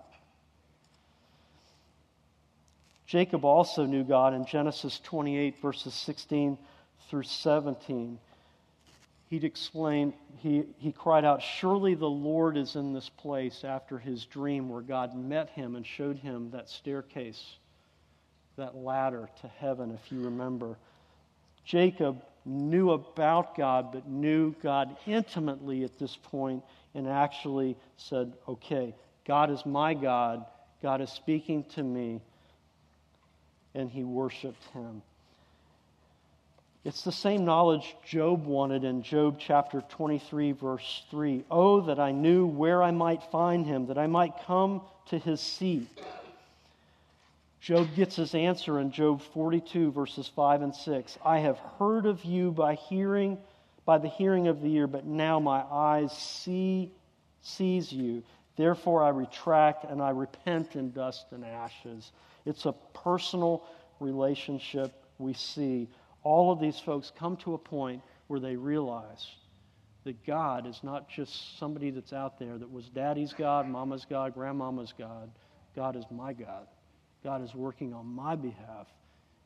Jacob 3.05 3.45
also 3.45 3.85
knew 3.85 4.03
God 4.03 4.33
in 4.33 4.45
Genesis 4.45 4.99
28, 5.03 5.61
verses 5.61 5.93
16 5.93 6.57
through 7.09 7.23
17. 7.23 8.17
He'd 9.33 9.43
explain, 9.43 10.13
he, 10.37 10.63
he 10.77 10.91
cried 10.91 11.25
out, 11.25 11.41
Surely 11.41 11.95
the 11.95 12.05
Lord 12.05 12.55
is 12.55 12.75
in 12.75 12.93
this 12.93 13.09
place 13.09 13.63
after 13.63 13.97
his 13.97 14.25
dream 14.25 14.69
where 14.69 14.83
God 14.83 15.15
met 15.15 15.49
him 15.49 15.75
and 15.75 15.83
showed 15.83 16.17
him 16.17 16.51
that 16.51 16.69
staircase, 16.69 17.43
that 18.55 18.75
ladder 18.75 19.27
to 19.41 19.47
heaven, 19.47 19.89
if 19.89 20.11
you 20.11 20.21
remember. 20.21 20.77
Jacob 21.65 22.21
knew 22.45 22.91
about 22.91 23.57
God, 23.57 23.91
but 23.91 24.07
knew 24.07 24.53
God 24.61 24.95
intimately 25.07 25.83
at 25.83 25.97
this 25.97 26.15
point 26.15 26.61
and 26.93 27.07
actually 27.07 27.75
said, 27.97 28.33
Okay, 28.47 28.93
God 29.25 29.49
is 29.49 29.65
my 29.65 29.95
God. 29.95 30.45
God 30.83 31.01
is 31.01 31.09
speaking 31.09 31.63
to 31.71 31.81
me. 31.81 32.21
And 33.73 33.89
he 33.89 34.03
worshiped 34.03 34.63
him. 34.73 35.01
It's 36.85 37.03
the 37.03 37.13
same 37.13 37.45
knowledge 37.45 37.95
Job 38.05 38.45
wanted 38.45 38.83
in 38.83 39.03
Job 39.03 39.37
chapter 39.39 39.81
23, 39.87 40.51
verse 40.51 41.03
3. 41.09 41.45
Oh, 41.49 41.79
that 41.81 41.97
I 41.97 42.11
knew 42.11 42.45
where 42.45 42.83
I 42.83 42.91
might 42.91 43.23
find 43.31 43.65
him, 43.65 43.87
that 43.87 43.97
I 43.97 44.07
might 44.07 44.33
come 44.45 44.81
to 45.07 45.17
his 45.17 45.39
seat. 45.39 45.87
Job 47.61 47.87
gets 47.95 48.17
his 48.17 48.35
answer 48.35 48.81
in 48.81 48.91
Job 48.91 49.21
42, 49.21 49.93
verses 49.93 50.29
5 50.35 50.61
and 50.61 50.75
6. 50.75 51.17
I 51.23 51.39
have 51.39 51.57
heard 51.79 52.05
of 52.05 52.25
you 52.25 52.51
by 52.51 52.75
hearing, 52.75 53.37
by 53.85 53.97
the 53.97 54.09
hearing 54.09 54.49
of 54.49 54.61
the 54.61 54.75
ear, 54.75 54.87
but 54.87 55.05
now 55.05 55.39
my 55.39 55.63
eyes 55.71 56.11
see, 56.11 56.91
sees 57.41 57.93
you. 57.93 58.23
Therefore 58.57 59.03
I 59.03 59.09
retract 59.09 59.85
and 59.85 60.01
I 60.01 60.09
repent 60.09 60.75
in 60.75 60.91
dust 60.91 61.27
and 61.31 61.45
ashes. 61.45 62.11
It's 62.45 62.65
a 62.65 62.75
personal 62.93 63.63
relationship 64.01 64.91
we 65.17 65.31
see 65.31 65.87
all 66.23 66.51
of 66.51 66.59
these 66.59 66.79
folks 66.79 67.11
come 67.17 67.37
to 67.37 67.53
a 67.53 67.57
point 67.57 68.01
where 68.27 68.39
they 68.39 68.55
realize 68.55 69.27
that 70.03 70.25
God 70.25 70.67
is 70.67 70.79
not 70.83 71.09
just 71.09 71.57
somebody 71.57 71.89
that's 71.89 72.13
out 72.13 72.39
there 72.39 72.57
that 72.57 72.71
was 72.71 72.89
daddy's 72.89 73.33
God, 73.33 73.67
mama's 73.67 74.05
God, 74.09 74.33
grandmama's 74.33 74.93
God. 74.97 75.31
God 75.75 75.95
is 75.95 76.05
my 76.11 76.33
God. 76.33 76.67
God 77.23 77.43
is 77.43 77.53
working 77.55 77.93
on 77.93 78.05
my 78.05 78.35
behalf. 78.35 78.87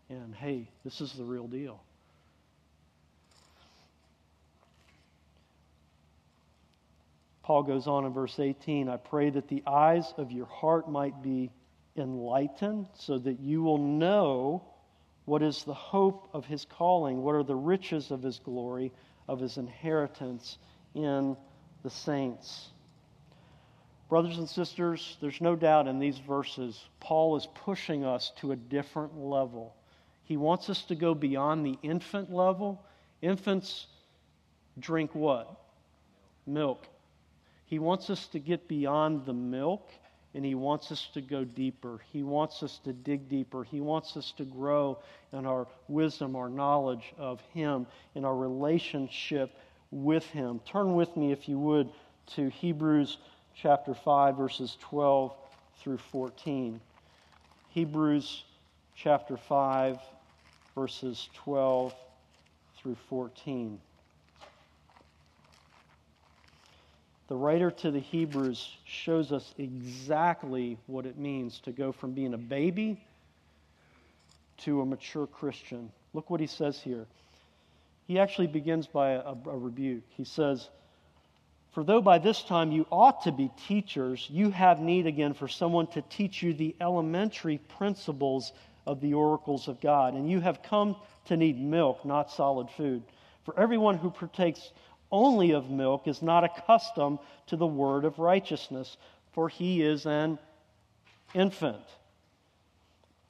And 0.10 0.34
hey, 0.34 0.69
this 0.84 1.00
is 1.00 1.13
the 1.13 1.24
real 1.24 1.48
deal. 1.48 1.81
Paul 7.43 7.63
goes 7.63 7.88
on 7.88 8.03
in 8.03 8.12
verse 8.12 8.39
18 8.39 8.89
I 8.89 8.98
pray 8.98 9.29
that 9.29 9.48
the 9.48 9.63
eyes 9.65 10.13
of 10.17 10.31
your 10.31 10.48
heart 10.48 10.89
might 10.89 11.24
be 11.24 11.50
enlightened 11.96 12.88
so 12.96 13.17
that 13.19 13.39
you 13.39 13.63
will 13.63 13.77
know 13.77 14.63
what 15.27 15.43
is 15.43 15.65
the 15.65 15.74
hope 15.74 16.29
of 16.34 16.46
his 16.46 16.63
calling? 16.63 17.22
What 17.22 17.36
are 17.36 17.43
the 17.43 17.53
riches 17.53 18.12
of 18.12 18.24
his 18.24 18.39
glory, 18.39 18.93
of 19.27 19.41
his 19.41 19.57
inheritance 19.57 20.57
in 20.96 21.36
the 21.84 21.89
saints? 21.89 22.69
Brothers 24.07 24.38
and 24.38 24.48
sisters, 24.48 25.17
there's 25.19 25.41
no 25.41 25.57
doubt 25.57 25.86
in 25.86 26.00
these 26.00 26.17
verses, 26.17 26.81
Paul 27.01 27.36
is 27.36 27.46
pushing 27.55 28.05
us 28.05 28.31
to 28.38 28.53
a 28.53 28.55
different 28.55 29.17
level. 29.17 29.75
He 30.24 30.38
wants 30.38 30.69
us 30.69 30.84
to 30.84 30.96
go 30.96 31.13
beyond 31.13 31.65
the 31.65 31.77
infant 31.84 32.31
level. 32.31 32.81
Infants 33.22 33.88
drink 34.79 35.13
what? 35.13 35.60
Milk. 36.46 36.88
He 37.65 37.79
wants 37.79 38.10
us 38.10 38.27
to 38.27 38.39
get 38.39 38.69
beyond 38.69 39.25
the 39.25 39.34
milk 39.34 39.91
and 40.38 40.46
He 40.46 40.53
wants 40.53 40.91
us 40.91 41.10
to 41.15 41.22
go 41.22 41.44
deeper. 41.44 42.00
He 42.13 42.22
wants 42.22 42.62
us 42.62 42.79
to 42.84 42.94
dig 42.94 43.27
deeper. 43.27 43.63
He 43.63 43.82
wants 43.82 44.15
us 44.15 44.32
to 44.38 44.46
grow 44.46 45.00
in 45.34 45.48
our 45.48 45.65
wisdom, 45.88 46.36
our 46.36 46.48
knowledge 46.48 47.12
of 47.17 47.41
Him, 47.56 47.88
in 48.13 48.24
our 48.24 48.36
relationship 48.36 49.50
with 49.89 50.24
Him. 50.27 50.60
Turn 50.63 50.94
with 50.94 51.17
me, 51.17 51.32
if 51.32 51.50
you 51.50 51.58
would, 51.58 51.89
to 52.36 52.50
Hebrews 52.50 53.17
chapter 53.56 53.96
5, 53.96 54.38
verses 54.38 54.77
12 54.82 55.34
through 55.82 55.98
14. 55.98 56.79
Hebrews 57.70 58.44
chapter 58.96 59.38
5, 59.38 59.98
verses 60.75 61.29
12 61.34 61.96
through 62.77 62.98
14. 63.10 63.80
The 67.27 67.35
writer 67.35 67.71
to 67.71 67.91
the 67.91 67.99
Hebrews 67.99 68.77
shows 68.85 69.31
us 69.31 69.53
exactly 69.57 70.77
what 70.87 71.05
it 71.05 71.17
means 71.17 71.59
to 71.61 71.71
go 71.71 71.91
from 71.91 72.13
being 72.13 72.33
a 72.33 72.37
baby 72.37 73.01
to 74.59 74.81
a 74.81 74.85
mature 74.85 75.27
Christian. 75.27 75.91
Look 76.13 76.29
what 76.29 76.39
he 76.39 76.47
says 76.47 76.79
here. 76.79 77.05
He 78.07 78.17
actually 78.17 78.47
begins 78.47 78.87
by 78.87 79.11
a, 79.11 79.33
a, 79.45 79.57
rebuke. 79.57 80.03
He 80.09 80.23
says, 80.23 80.69
For 81.73 81.83
though 81.83 82.01
by 82.01 82.17
this 82.17 82.41
time 82.41 82.71
you 82.71 82.85
ought 82.89 83.23
to 83.23 83.33
be 83.33 83.51
teachers, 83.67 84.25
you 84.31 84.49
have 84.51 84.79
need 84.79 85.05
again 85.05 85.33
for 85.33 85.49
someone 85.49 85.87
to 85.87 86.01
teach 86.03 86.41
you 86.41 86.53
the 86.53 86.75
elementary 86.79 87.57
principles 87.77 88.53
of 88.85 89.01
the 89.01 89.13
oracles 89.13 89.67
of 89.67 89.81
God. 89.81 90.13
And 90.13 90.31
you 90.31 90.39
have 90.39 90.63
come 90.63 90.95
to 91.25 91.35
need 91.35 91.59
milk, 91.59 92.05
not 92.05 92.31
solid 92.31 92.69
food. 92.69 93.03
For 93.43 93.59
everyone 93.59 93.97
who 93.97 94.09
partakes 94.09 94.71
only 95.12 95.52
of 95.52 95.70
milk 95.70 96.08
is 96.08 96.22
not 96.22 96.43
accustomed 96.43 97.20
to 97.48 97.56
the 97.56 97.67
word 97.67 98.06
of 98.06 98.20
righteousness, 98.20 98.98
for 99.32 99.50
he 99.50 99.82
is 99.82 100.06
an 100.06 100.39
infant. 101.34 101.84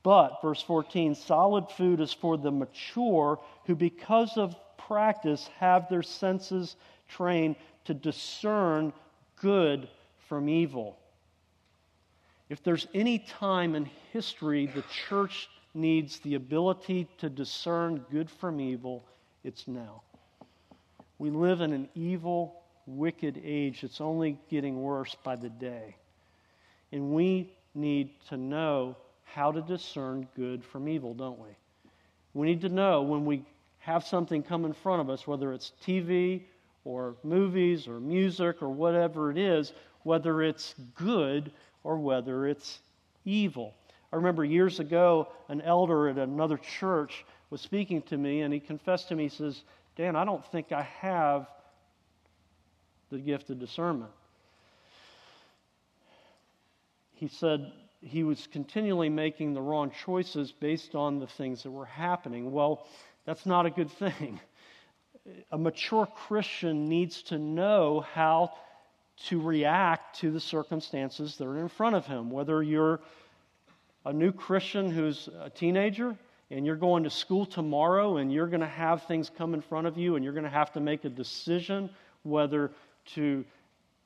But, 0.03 0.41
verse 0.41 0.61
14, 0.61 1.15
solid 1.15 1.69
food 1.69 1.99
is 1.99 2.13
for 2.13 2.37
the 2.37 2.51
mature 2.51 3.39
who, 3.65 3.75
because 3.75 4.37
of 4.37 4.55
practice, 4.77 5.49
have 5.59 5.89
their 5.89 6.03
senses 6.03 6.77
trained 7.09 7.55
to 7.85 7.93
discern 7.93 8.93
good 9.35 9.89
from 10.27 10.47
evil. 10.47 10.97
If 12.49 12.63
there's 12.63 12.87
any 12.93 13.19
time 13.19 13.75
in 13.75 13.89
history 14.13 14.67
the 14.67 14.83
church 15.09 15.49
needs 15.73 16.19
the 16.19 16.35
ability 16.35 17.07
to 17.17 17.29
discern 17.29 18.05
good 18.09 18.29
from 18.29 18.61
evil, 18.61 19.05
it's 19.43 19.67
now. 19.67 20.01
We 21.19 21.29
live 21.29 21.61
in 21.61 21.73
an 21.73 21.89
evil, 21.95 22.61
wicked 22.85 23.41
age 23.43 23.81
that's 23.81 24.01
only 24.01 24.37
getting 24.49 24.81
worse 24.81 25.15
by 25.23 25.35
the 25.35 25.49
day. 25.49 25.95
And 26.91 27.13
we 27.13 27.51
need 27.73 28.11
to 28.29 28.37
know 28.37 28.95
how 29.23 29.51
to 29.51 29.61
discern 29.61 30.27
good 30.35 30.63
from 30.63 30.87
evil, 30.87 31.13
don't 31.13 31.39
we? 31.39 31.49
We 32.33 32.47
need 32.47 32.61
to 32.61 32.69
know 32.69 33.01
when 33.01 33.25
we 33.25 33.43
have 33.79 34.05
something 34.05 34.43
come 34.43 34.65
in 34.65 34.73
front 34.73 35.01
of 35.01 35.09
us, 35.09 35.27
whether 35.27 35.53
it's 35.53 35.71
TV 35.83 36.43
or 36.85 37.15
movies 37.23 37.87
or 37.87 37.99
music 37.99 38.61
or 38.61 38.69
whatever 38.69 39.31
it 39.31 39.37
is, 39.37 39.73
whether 40.03 40.41
it's 40.41 40.75
good 40.95 41.51
or 41.83 41.97
whether 41.97 42.47
it's 42.47 42.79
evil. 43.25 43.73
I 44.11 44.15
remember 44.15 44.45
years 44.45 44.79
ago, 44.79 45.27
an 45.49 45.61
elder 45.61 46.09
at 46.09 46.17
another 46.17 46.57
church 46.57 47.25
was 47.49 47.61
speaking 47.61 48.01
to 48.03 48.17
me, 48.17 48.41
and 48.41 48.53
he 48.53 48.59
confessed 48.59 49.09
to 49.09 49.15
me, 49.15 49.23
he 49.23 49.29
says, 49.29 49.61
Dan, 49.97 50.15
I 50.15 50.25
don't 50.25 50.45
think 50.51 50.71
I 50.71 50.83
have 51.01 51.47
the 53.09 53.17
gift 53.17 53.49
of 53.49 53.59
discernment. 53.59 54.11
He 57.13 57.27
said 57.27 57.71
he 58.01 58.23
was 58.23 58.47
continually 58.51 59.09
making 59.09 59.55
the 59.55 59.61
wrong 59.61 59.91
choices 60.05 60.51
based 60.51 60.93
on 60.93 61.19
the 61.19 61.25
things 61.25 61.63
that 61.63 61.71
were 61.71 61.85
happening. 61.85 62.51
Well, 62.51 62.85
that's 63.25 63.47
not 63.47 63.65
a 63.65 63.71
good 63.71 63.89
thing. 63.89 64.39
A 65.51 65.57
mature 65.57 66.05
Christian 66.05 66.87
needs 66.87 67.23
to 67.23 67.37
know 67.37 67.99
how 68.13 68.53
to 69.25 69.41
react 69.41 70.19
to 70.19 70.31
the 70.31 70.39
circumstances 70.39 71.35
that 71.37 71.45
are 71.45 71.57
in 71.57 71.67
front 71.67 71.97
of 71.97 72.05
him. 72.05 72.29
Whether 72.29 72.63
you're 72.63 73.01
a 74.05 74.13
new 74.13 74.31
Christian 74.31 74.89
who's 74.89 75.27
a 75.41 75.49
teenager 75.49 76.15
and 76.49 76.65
you're 76.65 76.75
going 76.75 77.03
to 77.03 77.09
school 77.09 77.45
tomorrow 77.45 78.17
and 78.17 78.31
you're 78.31 78.47
going 78.47 78.61
to 78.61 78.67
have 78.67 79.03
things 79.03 79.29
come 79.35 79.53
in 79.53 79.61
front 79.61 79.87
of 79.87 79.97
you 79.97 80.15
and 80.15 80.23
you're 80.23 80.33
going 80.33 80.45
to 80.45 80.49
have 80.49 80.71
to 80.73 80.79
make 80.79 81.03
a 81.03 81.09
decision 81.09 81.89
whether 82.23 82.71
to, 83.05 83.43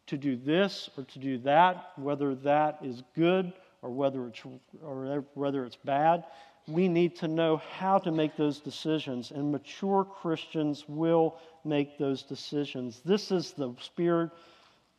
to 0.08 0.18
do 0.18 0.36
this 0.36 0.90
or 0.98 1.04
to 1.04 1.20
do 1.20 1.38
that, 1.40 1.92
whether 1.98 2.34
that 2.36 2.80
is 2.84 3.04
good 3.16 3.54
or 3.82 3.90
whether 3.90 4.28
it's, 4.28 4.42
or 4.84 5.24
whether 5.34 5.66
it's 5.66 5.76
bad. 5.76 6.26
We 6.68 6.88
need 6.88 7.16
to 7.18 7.28
know 7.28 7.58
how 7.78 7.98
to 8.00 8.12
make 8.12 8.38
those 8.38 8.60
decisions, 8.60 9.32
and 9.32 9.52
mature 9.52 10.06
Christians 10.06 10.86
will 10.88 11.38
make 11.66 11.98
those 11.98 12.22
decisions. 12.22 13.02
This 13.04 13.32
is 13.32 13.52
the 13.54 13.74
Spirit, 13.82 14.30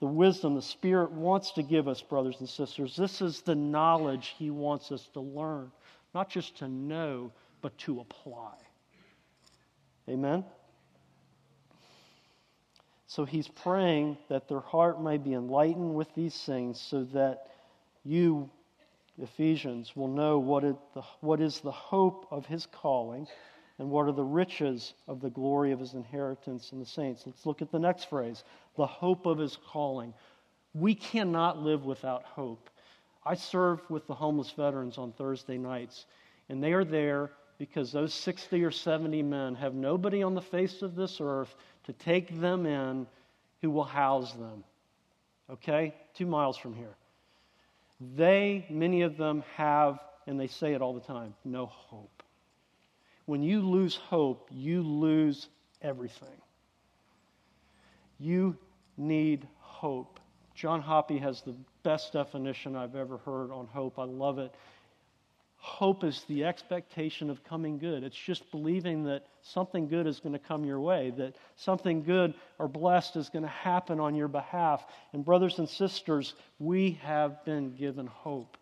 the 0.01 0.07
wisdom 0.07 0.57
the 0.57 0.63
Spirit 0.63 1.13
wants 1.13 1.53
to 1.53 1.63
give 1.63 1.87
us, 1.87 2.03
brothers 2.03 2.37
and 2.41 2.49
sisters. 2.49 2.97
This 2.97 3.23
is 3.23 3.43
the 3.43 3.55
knowledge 3.55 4.35
He 4.37 4.51
wants 4.51 4.91
us 4.91 5.09
to 5.15 5.21
learn 5.21 5.71
not 6.15 6.31
just 6.31 6.59
to 6.59 6.69
know, 6.69 7.33
but 7.61 7.77
to 7.79 8.01
apply. 8.01 8.55
Amen? 10.09 10.45
So 13.07 13.25
he's 13.25 13.49
praying 13.49 14.19
that 14.29 14.49
their 14.49 14.61
heart 14.61 15.03
may 15.03 15.19
be 15.19 15.35
enlightened 15.35 15.95
with 15.95 16.15
these 16.15 16.37
things 16.45 16.81
so 16.81 17.05
that 17.13 17.49
you, 18.05 18.51
Ephesians, 19.19 19.95
will 19.95 20.09
know 20.09 20.39
what, 20.39 20.65
it, 20.65 20.77
the, 20.95 21.03
what 21.21 21.41
is 21.41 21.61
the 21.61 21.71
hope 21.71 22.27
of 22.31 22.47
his 22.47 22.67
calling 22.67 23.27
And 23.79 23.91
what 23.91 24.07
are 24.07 24.13
the 24.13 24.23
riches 24.23 24.95
of 25.09 25.21
the 25.21 25.31
glory 25.31 25.73
of 25.73 25.81
his 25.81 25.95
inheritance 25.95 26.73
in 26.73 26.79
the 26.79 26.87
saints? 26.87 27.25
Let's 27.27 27.47
look 27.47 27.63
at 27.63 27.73
the 27.73 27.79
next 27.79 28.09
phrase 28.09 28.45
the 28.77 28.87
hope 28.87 29.27
of 29.27 29.39
his 29.39 29.59
calling. 29.73 30.15
We 30.75 30.95
cannot 30.95 31.59
live 31.59 31.85
without 31.85 32.23
hope. 32.23 32.71
I 33.25 33.35
serve 33.35 33.89
with 33.89 34.07
the 34.07 34.15
homeless 34.15 34.51
veterans 34.51 34.99
on 34.99 35.13
Thursday 35.13 35.59
nights, 35.59 36.07
and 36.49 36.63
they 36.63 36.73
are 36.73 36.85
there 36.85 37.31
because 37.59 37.93
those 37.93 38.13
60 38.13 38.65
or 38.65 38.71
70 38.71 39.23
men 39.23 39.55
have 39.55 39.75
nobody 39.75 40.23
on 40.23 40.35
the 40.35 40.41
face 40.41 40.83
of 40.83 40.97
this 40.97 41.21
earth 41.21 41.55
to 41.85 41.93
take 41.93 42.41
them 42.41 42.67
in 42.67 43.07
who 43.61 43.71
will 43.71 43.85
house 43.85 44.33
them. 44.33 44.65
Okay? 45.49 45.95
Two 46.15 46.27
miles 46.27 46.57
from 46.57 46.75
here. 46.75 46.97
They, 48.17 48.67
many 48.69 49.03
of 49.03 49.17
them, 49.17 49.45
have, 49.55 50.01
and 50.27 50.41
they 50.41 50.49
say 50.49 50.75
it 50.75 50.83
all 50.83 50.95
the 50.95 51.01
time, 51.01 51.35
no 51.45 51.67
hope. 51.67 52.23
When 53.27 53.43
you 53.43 53.61
lose 53.61 53.95
hope, 53.95 54.49
you 54.51 54.83
lose 54.83 55.49
everything. 55.81 56.29
You 58.19 58.57
need 58.97 59.47
hope. 59.61 60.19
John 60.55 60.83
Hoppe 60.83 61.21
has 61.21 61.43
the 61.43 61.55
best 61.83 62.13
definition 62.13 62.77
I've 62.77 62.97
ever 62.97 63.19
heard 63.19 63.51
on 63.51 63.67
hope. 63.67 63.99
I 63.99 64.05
love 64.05 64.39
it. 64.39 64.55
Hope 65.57 66.03
is 66.03 66.25
the 66.29 66.45
expectation 66.45 67.31
of 67.31 67.45
coming 67.45 67.79
good. 67.79 68.03
It's 68.03 68.17
just 68.17 68.51
believing 68.51 69.05
that 69.05 69.27
something 69.43 69.87
good 69.87 70.09
is 70.09 70.19
going 70.19 70.33
to 70.33 70.39
come 70.39 70.65
your 70.65 70.81
way, 70.81 71.13
that 71.19 71.37
something 71.55 72.03
good 72.03 72.35
or 72.59 72.67
blessed 72.67 73.15
is 73.15 73.29
going 73.29 73.45
to 73.45 73.49
happen 73.49 74.01
on 74.01 74.17
your 74.17 74.27
behalf. 74.27 74.85
And, 75.13 75.25
brothers 75.25 75.61
and 75.61 75.69
sisters, 75.69 76.35
we 76.59 76.99
have 77.03 77.45
been 77.45 77.77
given 77.77 78.09
hope. 78.09 78.57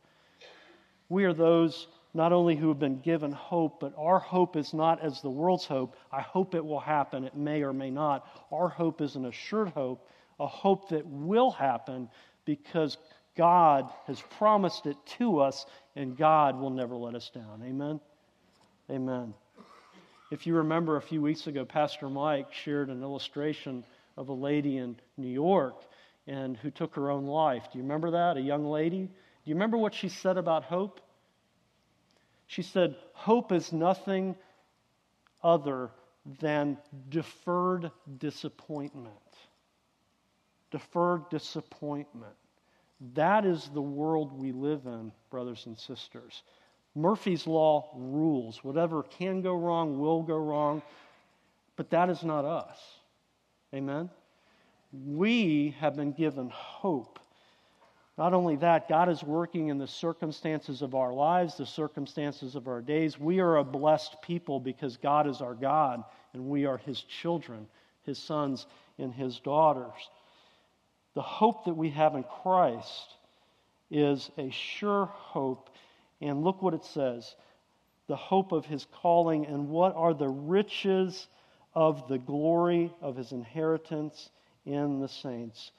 We 1.08 1.24
are 1.24 1.32
those 1.32 1.88
not 2.12 2.32
only 2.32 2.56
who 2.56 2.68
have 2.68 2.78
been 2.78 3.00
given 3.00 3.32
hope, 3.32 3.80
but 3.80 3.94
our 3.96 4.18
hope 4.18 4.56
is 4.56 4.74
not 4.74 5.00
as 5.00 5.20
the 5.20 5.30
world's 5.30 5.64
hope. 5.64 5.96
I 6.12 6.20
hope 6.20 6.54
it 6.54 6.64
will 6.64 6.80
happen. 6.80 7.24
It 7.24 7.36
may 7.36 7.62
or 7.62 7.72
may 7.72 7.90
not. 7.90 8.26
Our 8.52 8.68
hope 8.68 9.00
is 9.00 9.16
an 9.16 9.26
assured 9.26 9.68
hope, 9.70 10.06
a 10.40 10.46
hope 10.46 10.88
that 10.88 11.06
will 11.06 11.50
happen 11.50 12.08
because 12.44 12.96
God 13.36 13.88
has 14.06 14.20
promised 14.38 14.86
it 14.86 14.96
to 15.18 15.38
us, 15.38 15.66
and 15.94 16.16
God 16.16 16.58
will 16.58 16.70
never 16.70 16.96
let 16.96 17.14
us 17.14 17.30
down. 17.32 17.62
Amen? 17.64 18.00
Amen. 18.90 19.34
If 20.32 20.46
you 20.46 20.56
remember 20.56 20.96
a 20.96 21.02
few 21.02 21.22
weeks 21.22 21.46
ago, 21.46 21.64
Pastor 21.64 22.08
Mike 22.08 22.52
shared 22.52 22.88
an 22.88 23.02
illustration 23.02 23.84
of 24.16 24.28
a 24.28 24.32
lady 24.32 24.78
in 24.78 24.96
New 25.16 25.28
York 25.28 25.84
and 26.26 26.56
who 26.56 26.70
took 26.70 26.94
her 26.94 27.10
own 27.10 27.26
life. 27.26 27.68
Do 27.72 27.78
you 27.78 27.84
remember 27.84 28.10
that? 28.12 28.36
A 28.36 28.40
young 28.40 28.64
lady? 28.64 29.02
Do 29.02 29.10
you 29.44 29.54
remember 29.54 29.76
what 29.76 29.94
she 29.94 30.08
said 30.08 30.36
about 30.36 30.64
hope? 30.64 31.00
She 32.46 32.62
said, 32.62 32.96
Hope 33.12 33.52
is 33.52 33.72
nothing 33.72 34.36
other 35.42 35.90
than 36.40 36.78
deferred 37.08 37.90
disappointment. 38.18 39.14
Deferred 40.70 41.28
disappointment. 41.30 42.34
That 43.14 43.44
is 43.44 43.70
the 43.72 43.82
world 43.82 44.32
we 44.32 44.52
live 44.52 44.86
in, 44.86 45.12
brothers 45.30 45.66
and 45.66 45.78
sisters. 45.78 46.42
Murphy's 46.94 47.46
Law 47.46 47.90
rules. 47.94 48.62
Whatever 48.62 49.02
can 49.02 49.42
go 49.42 49.54
wrong 49.54 49.98
will 49.98 50.22
go 50.22 50.36
wrong, 50.36 50.82
but 51.76 51.90
that 51.90 52.10
is 52.10 52.22
not 52.22 52.44
us. 52.44 52.78
Amen? 53.74 54.10
We 54.92 55.74
have 55.78 55.96
been 55.96 56.12
given 56.12 56.50
hope. 56.50 57.18
Not 58.18 58.34
only 58.34 58.56
that, 58.56 58.88
God 58.88 59.08
is 59.08 59.22
working 59.22 59.68
in 59.68 59.78
the 59.78 59.86
circumstances 59.86 60.82
of 60.82 60.94
our 60.94 61.14
lives, 61.14 61.56
the 61.56 61.64
circumstances 61.64 62.54
of 62.54 62.68
our 62.68 62.82
days. 62.82 63.18
We 63.18 63.40
are 63.40 63.56
a 63.56 63.64
blessed 63.64 64.20
people 64.20 64.60
because 64.60 64.98
God 64.98 65.26
is 65.26 65.40
our 65.40 65.54
God 65.54 66.04
and 66.34 66.44
we 66.44 66.66
are 66.66 66.76
His 66.76 67.02
children, 67.02 67.66
His 68.02 68.18
sons 68.18 68.66
and 68.98 69.14
His 69.14 69.40
daughters. 69.40 70.10
The 71.14 71.22
hope 71.22 71.64
that 71.64 71.76
we 71.76 71.90
have 71.90 72.14
in 72.14 72.24
Christ 72.42 73.14
is 73.90 74.30
a 74.38 74.50
sure 74.50 75.06
hope. 75.06 75.70
And 76.20 76.44
look 76.44 76.62
what 76.62 76.74
it 76.74 76.84
says 76.84 77.34
the 78.06 78.16
hope 78.16 78.50
of 78.50 78.66
his 78.66 78.84
calling, 79.00 79.46
and 79.46 79.68
what 79.68 79.94
are 79.94 80.12
the 80.12 80.28
riches 80.28 81.28
of 81.74 82.08
the 82.08 82.18
glory 82.18 82.92
of 83.00 83.14
his 83.14 83.30
inheritance 83.30 84.30
in 84.66 84.98
the 84.98 85.06
saints. 85.06 85.70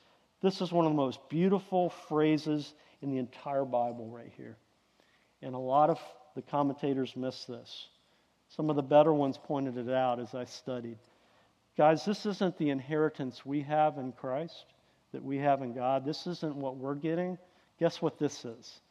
This 0.42 0.62
is 0.62 0.72
one 0.72 0.86
of 0.86 0.94
the 0.94 0.98
most 0.98 1.20
beautiful 1.28 1.90
phrases 2.08 2.74
in 3.02 3.12
the 3.12 3.18
entire 3.18 3.66
Bible, 3.66 4.08
right 4.08 4.32
here. 4.38 4.56
And 5.42 5.54
a 5.54 5.60
lot 5.60 5.90
of 5.90 6.00
the 6.36 6.42
commentators 6.42 7.18
miss 7.18 7.44
this. 7.44 7.90
Some 8.48 8.70
of 8.70 8.78
the 8.78 8.82
better 8.82 9.14
ones 9.14 9.38
pointed 9.38 9.78
it 9.78 9.90
out 9.90 10.22
as 10.22 10.34
I 10.34 10.46
studied. 10.46 11.00
Guys, 11.78 12.06
this 12.06 12.26
isn't 12.26 12.58
the 12.58 12.70
inheritance 12.70 13.46
we 13.46 13.62
have 13.64 13.98
in 13.98 14.14
Christ 14.14 14.66
that 15.12 15.24
we 15.24 15.38
have 15.38 15.62
in 15.62 15.74
God, 15.74 16.06
this 16.06 16.28
isn't 16.28 16.56
what 16.56 16.78
we're 16.78 16.96
getting. 16.96 17.38
Guess 17.80 18.02
what 18.02 18.18
this 18.18 18.46
is? 18.46 18.82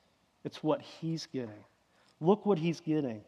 It's 0.44 0.62
what 0.62 0.80
He's 0.80 1.26
getting. 1.26 1.64
Look 2.20 2.46
what 2.46 2.59
He's 2.59 2.80
getting. 2.80 3.22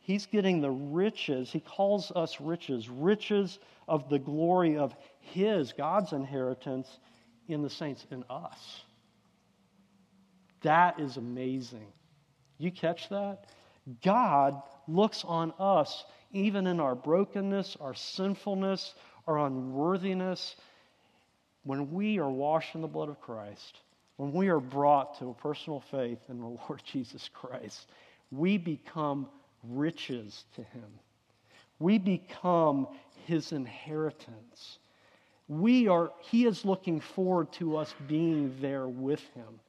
He's 0.00 0.26
getting 0.26 0.60
the 0.60 0.70
riches. 0.70 1.50
He 1.50 1.60
calls 1.60 2.12
us 2.14 2.40
riches, 2.40 2.88
riches 2.88 3.58
of 3.88 4.08
the 4.08 4.18
glory 4.18 4.76
of 4.76 4.94
His, 5.20 5.72
God's 5.72 6.12
inheritance 6.12 6.98
in 7.48 7.62
the 7.62 7.70
saints, 7.70 8.06
in 8.10 8.24
us. 8.28 8.82
That 10.62 11.00
is 11.00 11.16
amazing. 11.16 11.92
You 12.58 12.70
catch 12.70 13.08
that? 13.10 13.46
God 14.02 14.62
looks 14.88 15.24
on 15.24 15.52
us, 15.58 16.04
even 16.32 16.66
in 16.66 16.80
our 16.80 16.94
brokenness, 16.94 17.76
our 17.80 17.94
sinfulness, 17.94 18.94
our 19.26 19.38
unworthiness, 19.46 20.56
when 21.64 21.92
we 21.92 22.18
are 22.18 22.30
washed 22.30 22.74
in 22.74 22.80
the 22.80 22.86
blood 22.86 23.08
of 23.08 23.20
Christ, 23.20 23.80
when 24.16 24.32
we 24.32 24.48
are 24.48 24.60
brought 24.60 25.18
to 25.18 25.30
a 25.30 25.34
personal 25.34 25.82
faith 25.90 26.20
in 26.28 26.38
the 26.38 26.46
Lord 26.68 26.82
Jesus 26.84 27.28
Christ, 27.32 27.90
we 28.30 28.58
become 28.58 29.28
riches 29.64 30.44
to 30.54 30.62
Him. 30.62 30.84
We 31.78 31.98
become 31.98 32.86
His 33.26 33.52
inheritance. 33.52 34.78
We 35.48 35.88
are, 35.88 36.12
He 36.20 36.46
is 36.46 36.64
looking 36.64 37.00
forward 37.00 37.52
to 37.54 37.76
us 37.76 37.94
being 38.06 38.54
there 38.60 38.86
with 38.86 39.20
Him. 39.34 39.60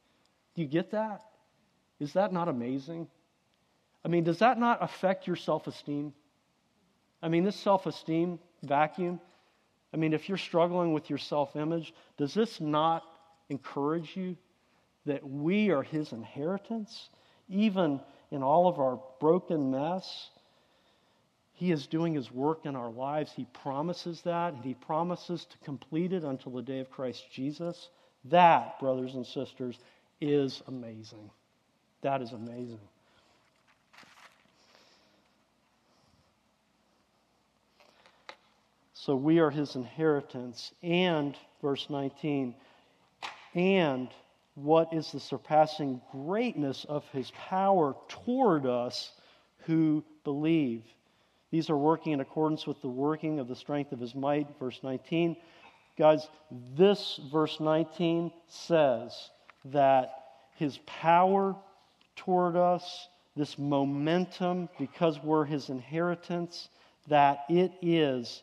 Do 0.56 0.62
you 0.62 0.68
get 0.68 0.92
that? 0.92 1.22
Is 2.00 2.14
that 2.14 2.32
not 2.32 2.48
amazing? 2.48 3.08
I 4.04 4.08
mean, 4.08 4.24
does 4.24 4.40
that 4.40 4.60
not 4.60 4.84
affect 4.84 5.28
your 5.28 5.36
self 5.36 5.68
esteem? 5.68 6.14
I 7.22 7.30
mean, 7.30 7.44
this 7.44 7.56
self 7.56 7.86
esteem 7.86 8.40
vacuum, 8.64 9.20
I 9.96 9.98
mean, 9.98 10.12
if 10.12 10.28
you're 10.28 10.38
struggling 10.38 10.92
with 10.92 11.10
your 11.10 11.18
self 11.18 11.56
image, 11.56 11.94
does 12.18 12.34
this 12.34 12.60
not 12.60 13.02
encourage 13.48 14.18
you 14.18 14.36
that 15.06 15.26
we 15.26 15.70
are 15.72 15.84
His 15.84 16.12
inheritance? 16.12 17.08
Even 17.48 18.02
in 18.30 18.44
all 18.44 18.68
of 18.68 18.78
our 18.78 19.00
broken 19.22 19.72
mess, 19.72 20.32
He 21.54 21.72
is 21.72 21.88
doing 21.88 22.14
His 22.14 22.30
work 22.30 22.66
in 22.66 22.76
our 22.76 22.92
lives. 22.92 23.32
He 23.32 23.46
promises 23.54 24.22
that, 24.24 24.54
and 24.54 24.66
He 24.66 24.74
promises 24.74 25.46
to 25.46 25.58
complete 25.60 26.12
it 26.12 26.26
until 26.26 26.52
the 26.52 26.62
day 26.62 26.80
of 26.80 26.92
Christ 26.92 27.32
Jesus. 27.32 27.88
That, 28.26 28.78
brothers 28.82 29.16
and 29.16 29.26
sisters, 29.26 29.80
is 30.20 30.62
amazing. 30.68 31.32
That 32.02 32.22
is 32.22 32.34
amazing. 32.34 32.82
So 39.06 39.16
we 39.16 39.38
are 39.38 39.52
his 39.52 39.76
inheritance. 39.76 40.72
And, 40.82 41.38
verse 41.62 41.92
19, 41.92 42.56
and 43.54 44.10
what 44.56 44.92
is 44.96 45.12
the 45.12 45.20
surpassing 45.20 46.02
greatness 46.12 46.88
of 46.90 47.08
his 47.10 47.32
power 47.38 47.96
toward 48.08 48.66
us 48.66 49.12
who 49.68 50.04
believe? 50.24 50.82
These 51.52 51.70
are 51.70 51.78
working 51.78 52.14
in 52.14 52.20
accordance 52.20 52.66
with 52.66 52.82
the 52.82 52.88
working 52.88 53.38
of 53.38 53.48
the 53.48 53.56
strength 53.56 53.92
of 53.92 54.00
his 54.00 54.16
might, 54.16 54.48
verse 54.60 54.80
19. 54.82 55.38
Guys, 56.00 56.28
this 56.76 57.20
verse 57.32 57.60
19 57.60 58.32
says 58.48 59.30
that 59.66 60.24
his 60.56 60.80
power 60.88 61.56
toward 62.16 62.56
us, 62.56 63.08
this 63.38 63.60
momentum, 63.60 64.68
because 64.80 65.22
we're 65.24 65.46
his 65.46 65.70
inheritance, 65.70 66.70
that 67.08 67.46
it 67.50 67.72
is 67.84 68.42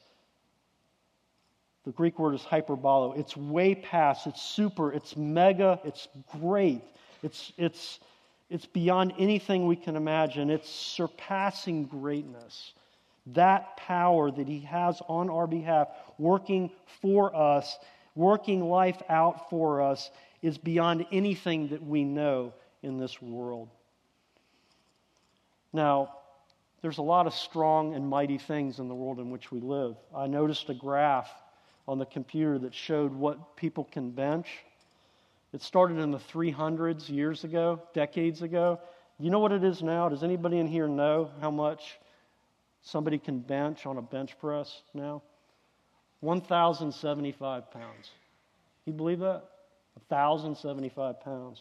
the 1.85 1.91
Greek 1.91 2.19
word 2.19 2.35
is 2.35 2.43
hyperbolo. 2.43 3.19
It's 3.19 3.37
way 3.37 3.75
past, 3.75 4.27
it's 4.27 4.43
super, 4.43 4.93
it's 4.93 5.17
mega, 5.17 5.81
it's 5.85 6.09
great. 6.41 6.83
It's, 7.23 7.53
it's, 7.57 8.01
it's 8.51 8.67
beyond 8.67 9.15
anything 9.19 9.67
we 9.67 9.77
can 9.77 9.97
imagine. 9.97 10.51
It's 10.51 10.71
surpassing 10.71 11.85
greatness. 11.85 12.73
That 13.29 13.77
power 13.77 14.31
that 14.31 14.49
He 14.49 14.61
has 14.61 15.01
on 15.09 15.31
our 15.31 15.47
behalf, 15.47 15.89
working 16.19 16.71
for 17.01 17.35
us, 17.35 17.79
working 18.15 18.69
life 18.69 19.01
out 19.09 19.51
for 19.51 19.81
us, 19.81 20.11
is 20.43 20.59
beyond 20.59 21.07
anything 21.13 21.69
that 21.69 21.83
we 21.83 22.05
know 22.05 22.53
in 22.83 22.99
this 22.99 23.23
world. 23.23 23.69
Now, 25.73 26.17
there's 26.83 26.99
a 26.99 27.03
lot 27.03 27.29
of 27.29 27.35
strong 27.35 27.95
and 27.95 28.09
mighty 28.09 28.39
things 28.39 28.81
in 28.81 28.89
the 28.89 28.95
world 28.95 29.21
in 29.21 29.31
which 29.31 29.53
we 29.53 29.61
live. 29.61 29.97
I 30.15 30.27
noticed 30.27 30.69
a 30.69 30.75
graph 30.75 31.31
on 31.89 31.99
the 31.99 32.07
computer 32.07 32.59
that 32.59 32.75
showed 32.75 33.13
what 33.13 33.57
people 33.57 33.85
can 33.85 34.11
bench. 34.11 34.49
It 35.53 35.63
started 35.63 35.99
in 35.99 36.11
the 36.11 36.19
300s 36.19 37.09
years 37.09 37.45
ago, 37.45 37.83
decades 37.93 38.43
ago. 38.43 38.81
You 39.19 39.31
know 39.31 39.39
what 39.39 39.53
it 39.53 39.65
is 39.65 39.83
now? 39.83 40.09
Does 40.09 40.23
anybody 40.23 40.59
in 40.59 40.67
here 40.67 40.89
know 40.89 41.31
how 41.41 41.51
much 41.51 41.99
somebody 42.83 43.19
can 43.19 43.41
bench 43.41 43.85
on 43.85 43.99
a 43.99 44.03
bench 44.03 44.39
press 44.41 44.83
now? 44.95 45.23
1,075 46.21 47.71
pounds. 47.71 48.11
You 48.87 48.93
believe 48.93 49.19
that? 49.19 49.43
1,075 50.09 51.21
pounds. 51.21 51.61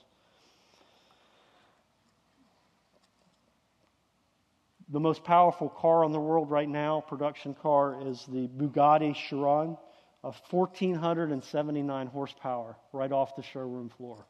The 4.90 5.00
most 5.00 5.24
powerful 5.24 5.70
car 5.70 6.04
in 6.04 6.12
the 6.12 6.20
world 6.20 6.50
right 6.50 6.68
now, 6.68 7.02
production 7.02 7.56
car, 7.56 7.98
is 8.06 8.26
the 8.28 8.48
Bugatti 8.48 9.16
Chiron, 9.16 9.78
of 10.24 10.40
1,479 10.50 12.08
horsepower, 12.08 12.78
right 12.94 13.12
off 13.12 13.36
the 13.36 13.42
showroom 13.42 13.90
floor. 13.90 14.24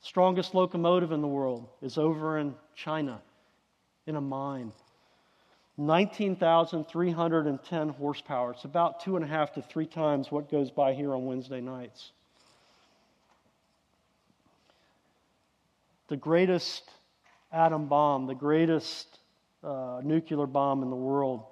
Strongest 0.00 0.54
locomotive 0.54 1.12
in 1.12 1.20
the 1.20 1.28
world 1.28 1.68
is 1.82 1.98
over 1.98 2.38
in 2.38 2.54
China, 2.74 3.20
in 4.06 4.16
a 4.16 4.20
mine. 4.20 4.72
19,310 5.78 7.88
horsepower. 7.90 8.52
It's 8.52 8.64
about 8.64 9.00
two 9.00 9.16
and 9.16 9.24
a 9.24 9.28
half 9.28 9.52
to 9.54 9.62
three 9.62 9.86
times 9.86 10.30
what 10.30 10.50
goes 10.50 10.70
by 10.70 10.94
here 10.94 11.14
on 11.14 11.26
Wednesday 11.26 11.60
nights. 11.60 12.12
The 16.08 16.16
greatest 16.16 16.88
atom 17.52 17.88
bomb, 17.88 18.26
the 18.26 18.34
greatest 18.34 19.18
uh, 19.62 20.00
nuclear 20.02 20.46
bomb 20.46 20.82
in 20.82 20.90
the 20.90 20.96
world 20.96 21.44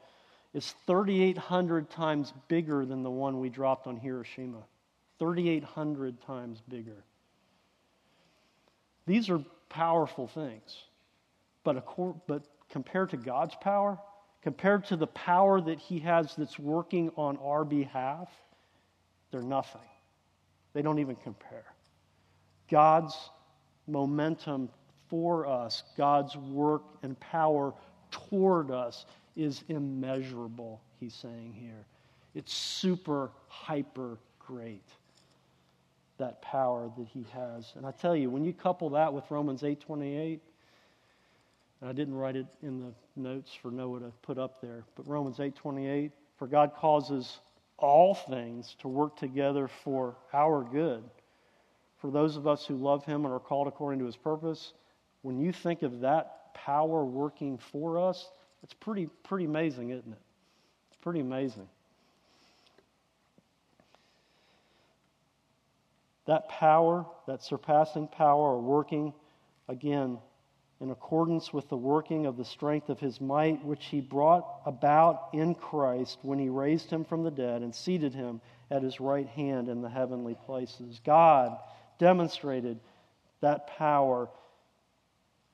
is 0.55 0.73
3,800 0.87 1.91
times 1.91 2.33
bigger 2.49 2.87
than 2.87 3.03
the 3.03 3.11
one 3.11 3.41
we 3.41 3.49
dropped 3.49 3.87
on 3.87 3.97
Hiroshima. 3.97 4.63
3,800 5.19 6.21
times 6.23 6.63
bigger. 6.69 7.05
These 9.07 9.29
are 9.31 9.41
powerful 9.69 10.29
things. 10.29 10.77
But, 11.65 11.85
but 12.27 12.45
compared 12.71 13.11
to 13.11 13.17
God's 13.17 13.57
power, 13.61 13.99
compared 14.43 14.85
to 14.87 14.97
the 14.97 15.09
power 15.09 15.61
that 15.61 15.79
He 15.79 15.99
has 16.01 16.35
that's 16.37 16.59
working 16.59 17.11
on 17.17 17.37
our 17.39 17.65
behalf, 17.65 18.29
they're 19.31 19.43
nothing. 19.43 19.81
They 20.73 20.83
don't 20.83 21.01
even 21.01 21.17
compare. 21.17 21.65
God's 22.71 23.17
momentum 23.87 24.71
for 25.09 25.47
us, 25.47 25.83
God's 25.97 26.37
work 26.37 26.83
and 27.03 27.19
power 27.19 27.75
toward 28.11 28.71
us 28.71 29.07
is 29.37 29.65
immeasurable, 29.69 30.81
he's 31.01 31.15
saying 31.15 31.55
here. 31.59 31.87
It's 32.35 32.53
super, 32.53 33.31
hyper 33.49 34.19
great, 34.39 34.87
that 36.19 36.43
power 36.43 36.91
that 36.97 37.07
he 37.07 37.27
has. 37.33 37.73
And 37.77 37.87
I 37.87 37.93
tell 37.93 38.17
you, 38.17 38.31
when 38.31 38.45
you 38.45 38.53
couple 38.53 38.91
that 38.91 39.13
with 39.13 39.25
Romans 39.31 39.63
8.28, 39.63 40.41
and 41.81 41.91
I 41.91 41.93
didn't 41.93 42.15
write 42.15 42.37
it 42.37 42.47
in 42.63 42.81
the 42.81 42.93
notes 43.21 43.51
for 43.61 43.71
Noah 43.71 44.01
to 44.01 44.13
put 44.23 44.39
up 44.39 44.61
there, 44.61 44.85
but 44.97 45.07
Romans 45.09 45.39
8.28, 45.39 46.11
for 46.39 46.47
God 46.47 46.73
causes 46.77 47.39
all 47.77 48.15
things 48.15 48.77
to 48.81 48.89
work 48.89 49.17
together 49.17 49.69
for 49.69 50.17
our 50.33 50.63
good. 50.65 51.03
For 51.99 52.11
those 52.11 52.37
of 52.37 52.47
us 52.47 52.67
who 52.67 52.77
love 52.77 53.05
him 53.05 53.25
and 53.25 53.35
are 53.35 53.41
called 53.41 53.67
according 53.67 53.99
to 54.01 54.07
his 54.07 54.17
purpose, 54.17 54.73
when 55.23 55.39
you 55.39 55.53
think 55.53 55.83
of 55.83 56.01
that 56.01 56.55
power 56.55 57.05
working 57.05 57.59
for 57.59 57.99
us, 57.99 58.31
it's 58.65 58.73
pretty, 58.73 59.09
pretty 59.25 59.45
amazing, 59.45 59.91
isn't 59.91 60.11
it? 60.11 60.19
It's 60.89 61.01
pretty 61.03 61.21
amazing. 61.21 61.69
That 66.27 66.49
power, 66.49 67.05
that 67.27 67.43
surpassing 67.43 68.09
power, 68.09 68.55
are 68.55 68.59
working 68.59 69.13
again 69.69 70.19
in 70.81 70.91
accordance 70.91 71.53
with 71.53 71.69
the 71.69 71.77
working 71.77 72.25
of 72.25 72.39
the 72.39 72.45
strength 72.45 72.89
of 72.89 72.99
his 72.99 73.21
might, 73.21 73.63
which 73.63 73.85
he 73.85 74.01
brought 74.01 74.47
about 74.65 75.29
in 75.35 75.55
Christ 75.55 76.19
when 76.23 76.39
he 76.39 76.49
raised 76.49 76.89
him 76.89 77.05
from 77.05 77.23
the 77.23 77.31
dead 77.31 77.61
and 77.61 77.75
seated 77.75 78.15
him 78.15 78.41
at 78.71 78.83
his 78.83 78.99
right 78.99 79.29
hand 79.29 79.69
in 79.69 79.83
the 79.83 79.91
heavenly 79.91 80.37
places. 80.47 81.03
God 81.05 81.59
demonstrated 81.99 82.81
that 83.43 83.67
power 83.77 84.31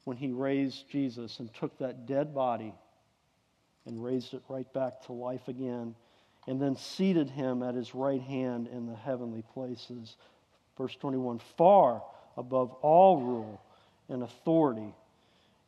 when 0.04 0.16
he 0.16 0.30
raised 0.30 0.88
Jesus 0.88 1.40
and 1.40 1.52
took 1.52 1.76
that 1.78 2.06
dead 2.06 2.32
body 2.32 2.72
and 3.86 4.02
raised 4.02 4.34
it 4.34 4.42
right 4.48 4.70
back 4.72 5.02
to 5.06 5.12
life 5.12 5.48
again, 5.48 5.94
and 6.46 6.60
then 6.60 6.76
seated 6.76 7.28
him 7.30 7.62
at 7.62 7.74
his 7.74 7.94
right 7.94 8.20
hand 8.22 8.68
in 8.68 8.86
the 8.86 8.94
heavenly 8.94 9.42
places. 9.54 10.16
Verse 10.76 10.94
21 10.96 11.40
far 11.56 12.02
above 12.36 12.72
all 12.82 13.20
rule 13.20 13.60
and 14.08 14.22
authority 14.22 14.94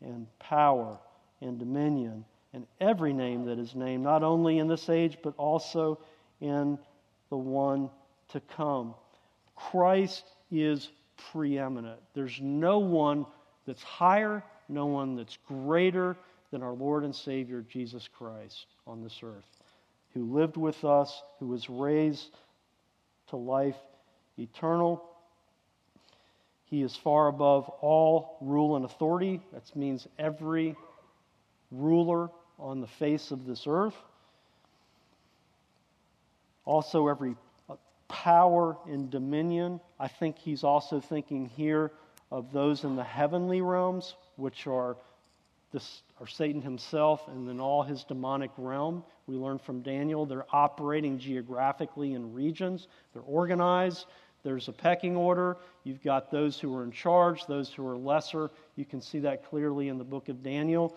and 0.00 0.26
power 0.38 0.98
and 1.40 1.58
dominion 1.58 2.24
and 2.54 2.66
every 2.80 3.12
name 3.12 3.46
that 3.46 3.58
is 3.58 3.74
named, 3.74 4.02
not 4.02 4.22
only 4.22 4.58
in 4.58 4.68
this 4.68 4.88
age, 4.88 5.18
but 5.22 5.34
also 5.36 5.98
in 6.40 6.78
the 7.30 7.36
one 7.36 7.88
to 8.28 8.40
come. 8.40 8.94
Christ 9.56 10.24
is 10.50 10.90
preeminent. 11.30 12.00
There's 12.14 12.40
no 12.40 12.78
one 12.78 13.24
that's 13.66 13.82
higher, 13.82 14.42
no 14.68 14.86
one 14.86 15.16
that's 15.16 15.38
greater 15.48 16.16
than 16.52 16.62
our 16.62 16.74
Lord 16.74 17.02
and 17.02 17.14
Savior 17.14 17.64
Jesus 17.68 18.08
Christ 18.16 18.66
on 18.86 19.02
this 19.02 19.20
earth, 19.24 19.46
who 20.14 20.32
lived 20.32 20.56
with 20.56 20.84
us, 20.84 21.22
who 21.40 21.48
was 21.48 21.68
raised 21.68 22.36
to 23.30 23.36
life 23.36 23.76
eternal. 24.38 25.02
He 26.66 26.82
is 26.82 26.94
far 26.94 27.28
above 27.28 27.68
all 27.80 28.36
rule 28.40 28.76
and 28.76 28.84
authority. 28.84 29.40
That 29.52 29.74
means 29.74 30.06
every 30.18 30.76
ruler 31.70 32.30
on 32.58 32.80
the 32.80 32.86
face 32.86 33.30
of 33.30 33.46
this 33.46 33.64
earth. 33.66 33.96
Also, 36.66 37.08
every 37.08 37.34
power 38.08 38.76
and 38.86 39.10
dominion. 39.10 39.80
I 39.98 40.08
think 40.08 40.38
he's 40.38 40.64
also 40.64 41.00
thinking 41.00 41.46
here 41.46 41.90
of 42.30 42.52
those 42.52 42.84
in 42.84 42.94
the 42.94 43.04
heavenly 43.04 43.62
realms, 43.62 44.14
which 44.36 44.66
are 44.66 44.96
this 45.72 46.02
are 46.20 46.26
Satan 46.26 46.60
himself 46.60 47.26
and 47.28 47.48
then 47.48 47.58
all 47.58 47.82
his 47.82 48.04
demonic 48.04 48.50
realm. 48.56 49.02
We 49.26 49.36
learn 49.36 49.58
from 49.58 49.82
Daniel 49.82 50.26
they're 50.26 50.46
operating 50.52 51.18
geographically 51.18 52.14
in 52.14 52.32
regions. 52.32 52.88
They're 53.12 53.22
organized. 53.22 54.06
There's 54.44 54.68
a 54.68 54.72
pecking 54.72 55.16
order. 55.16 55.56
You've 55.84 56.02
got 56.02 56.30
those 56.30 56.58
who 56.58 56.74
are 56.76 56.84
in 56.84 56.90
charge, 56.90 57.46
those 57.46 57.72
who 57.72 57.86
are 57.86 57.96
lesser. 57.96 58.50
You 58.76 58.84
can 58.84 59.00
see 59.00 59.20
that 59.20 59.48
clearly 59.48 59.88
in 59.88 59.98
the 59.98 60.04
book 60.04 60.28
of 60.28 60.42
Daniel. 60.42 60.96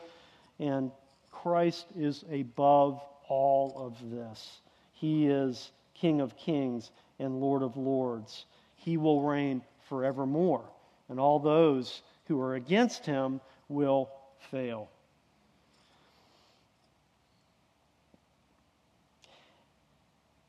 And 0.60 0.92
Christ 1.32 1.88
is 1.98 2.24
above 2.32 3.02
all 3.28 3.74
of 3.78 4.12
this. 4.12 4.62
He 4.94 5.28
is 5.28 5.72
King 5.94 6.22
of 6.22 6.36
kings 6.38 6.92
and 7.20 7.40
Lord 7.40 7.62
of 7.64 7.78
lords. 7.78 8.46
He 8.76 8.98
will 8.98 9.22
reign 9.22 9.62
forevermore 9.88 10.66
and 11.10 11.20
all 11.20 11.40
those 11.40 12.02
who 12.28 12.40
are 12.42 12.56
against 12.56 13.06
him 13.06 13.40
will 13.70 14.10
fail. 14.52 14.90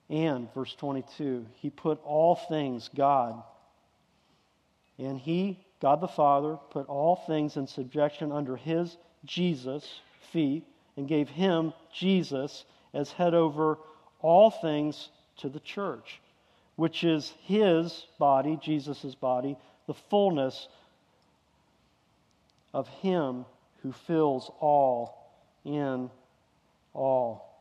And, 0.09 0.53
verse 0.55 0.75
22, 0.75 1.47
he 1.57 1.71
put 1.71 2.01
all 2.05 2.37
things, 2.37 2.89
God, 2.95 3.43
and 4.99 5.19
he, 5.19 5.59
God 5.81 6.01
the 6.01 6.07
Father, 6.07 6.59
put 6.71 6.87
all 6.87 7.17
things 7.27 7.57
in 7.57 7.67
subjection 7.67 8.31
under 8.31 8.57
his, 8.57 8.97
Jesus, 9.25 10.01
feet, 10.33 10.65
and 10.97 11.09
gave 11.09 11.29
him, 11.29 11.73
Jesus, 11.93 12.65
as 12.95 13.11
head 13.11 13.35
over 13.35 13.79
all 14.21 14.51
things 14.51 15.09
to 15.39 15.49
the 15.49 15.61
church, 15.61 16.21
which 16.77 17.03
is 17.03 17.35
his 17.43 18.07
body, 18.19 18.59
Jesus' 18.63 19.15
body, 19.17 19.57
the 19.87 19.95
fullness 19.95 20.69
of 22.77 22.89
Him 22.89 23.47
who 23.87 23.93
fills 23.93 24.51
all 24.59 25.31
in 25.65 26.11
all. 26.93 27.55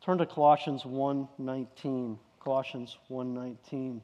Turn 0.00 0.16
to 0.18 0.26
Colossians 0.26 0.84
1:19. 0.84 2.18
Colossians 2.40 2.96
1:19. 3.10 4.00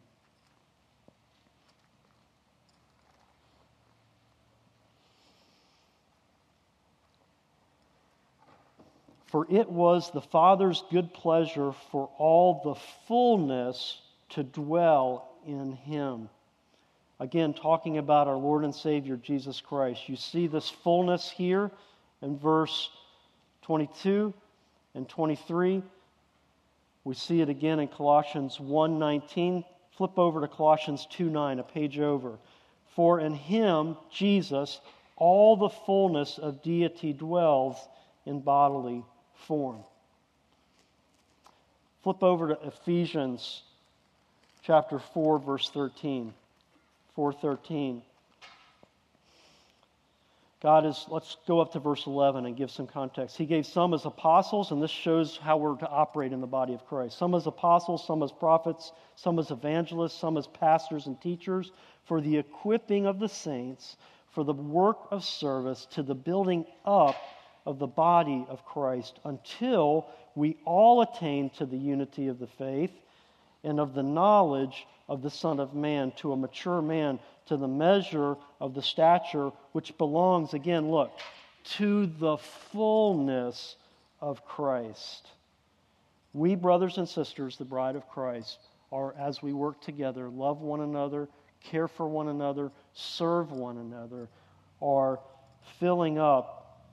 For 9.28 9.46
it 9.48 9.70
was 9.70 10.10
the 10.10 10.20
Father's 10.20 10.82
good 10.90 11.14
pleasure 11.14 11.72
for 11.72 12.10
all 12.18 12.60
the 12.62 12.74
fullness 13.06 14.02
to 14.30 14.42
dwell 14.42 15.28
in 15.46 15.72
him. 15.72 16.28
Again, 17.20 17.52
talking 17.52 17.98
about 17.98 18.28
our 18.28 18.36
Lord 18.38 18.64
and 18.64 18.74
Savior, 18.74 19.16
Jesus 19.18 19.60
Christ. 19.60 20.08
You 20.08 20.16
see 20.16 20.46
this 20.46 20.70
fullness 20.70 21.30
here 21.30 21.70
in 22.22 22.38
verse 22.38 22.88
22 23.62 24.32
and 24.94 25.06
23. 25.06 25.82
We 27.04 27.14
see 27.14 27.42
it 27.42 27.50
again 27.50 27.78
in 27.78 27.88
Colossians 27.88 28.58
1:19. 28.58 29.64
Flip 29.90 30.18
over 30.18 30.40
to 30.40 30.48
Colossians 30.48 31.06
2:9, 31.10 31.58
a 31.58 31.62
page 31.62 32.00
over. 32.00 32.38
For 32.86 33.20
in 33.20 33.34
him, 33.34 33.98
Jesus, 34.10 34.80
all 35.16 35.56
the 35.56 35.68
fullness 35.68 36.38
of 36.38 36.62
deity 36.62 37.12
dwells 37.12 37.86
in 38.24 38.40
bodily 38.40 39.04
form. 39.34 39.84
Flip 42.02 42.22
over 42.22 42.54
to 42.54 42.66
Ephesians 42.66 43.62
chapter 44.62 44.98
4 44.98 45.38
verse 45.38 45.68
13. 45.68 46.32
4:13. 47.16 48.02
God 50.62 50.84
is, 50.84 51.06
let's 51.08 51.38
go 51.46 51.60
up 51.60 51.72
to 51.72 51.78
verse 51.78 52.06
11 52.06 52.44
and 52.44 52.54
give 52.54 52.70
some 52.70 52.86
context. 52.86 53.34
He 53.38 53.46
gave 53.46 53.64
some 53.64 53.94
as 53.94 54.04
apostles, 54.04 54.72
and 54.72 54.82
this 54.82 54.90
shows 54.90 55.38
how 55.38 55.56
we're 55.56 55.76
to 55.76 55.88
operate 55.88 56.32
in 56.32 56.42
the 56.42 56.46
body 56.46 56.74
of 56.74 56.84
Christ. 56.84 57.16
Some 57.16 57.34
as 57.34 57.46
apostles, 57.46 58.06
some 58.06 58.22
as 58.22 58.30
prophets, 58.30 58.92
some 59.16 59.38
as 59.38 59.50
evangelists, 59.50 60.18
some 60.18 60.36
as 60.36 60.46
pastors 60.46 61.06
and 61.06 61.18
teachers, 61.18 61.72
for 62.04 62.20
the 62.20 62.36
equipping 62.36 63.06
of 63.06 63.18
the 63.18 63.28
saints, 63.28 63.96
for 64.32 64.44
the 64.44 64.52
work 64.52 64.98
of 65.10 65.24
service, 65.24 65.86
to 65.92 66.02
the 66.02 66.14
building 66.14 66.66
up 66.84 67.16
of 67.64 67.78
the 67.78 67.86
body 67.86 68.44
of 68.50 68.62
Christ, 68.66 69.18
until 69.24 70.08
we 70.34 70.58
all 70.66 71.00
attain 71.00 71.48
to 71.50 71.64
the 71.64 71.78
unity 71.78 72.28
of 72.28 72.38
the 72.38 72.46
faith 72.46 72.92
and 73.64 73.80
of 73.80 73.94
the 73.94 74.02
knowledge 74.02 74.86
of 75.10 75.22
the 75.22 75.30
Son 75.30 75.58
of 75.58 75.74
Man, 75.74 76.12
to 76.12 76.32
a 76.32 76.36
mature 76.36 76.80
man, 76.80 77.18
to 77.46 77.56
the 77.56 77.68
measure 77.68 78.36
of 78.60 78.74
the 78.74 78.80
stature 78.80 79.50
which 79.72 79.98
belongs, 79.98 80.54
again, 80.54 80.88
look, 80.88 81.10
to 81.64 82.06
the 82.06 82.38
fullness 82.38 83.74
of 84.20 84.44
Christ. 84.44 85.26
We, 86.32 86.54
brothers 86.54 86.96
and 86.96 87.08
sisters, 87.08 87.56
the 87.56 87.64
bride 87.64 87.96
of 87.96 88.08
Christ, 88.08 88.60
are, 88.92 89.12
as 89.18 89.42
we 89.42 89.52
work 89.52 89.80
together, 89.80 90.28
love 90.28 90.60
one 90.60 90.80
another, 90.80 91.28
care 91.60 91.88
for 91.88 92.08
one 92.08 92.28
another, 92.28 92.70
serve 92.94 93.50
one 93.50 93.78
another, 93.78 94.28
are 94.80 95.18
filling 95.80 96.18
up 96.18 96.86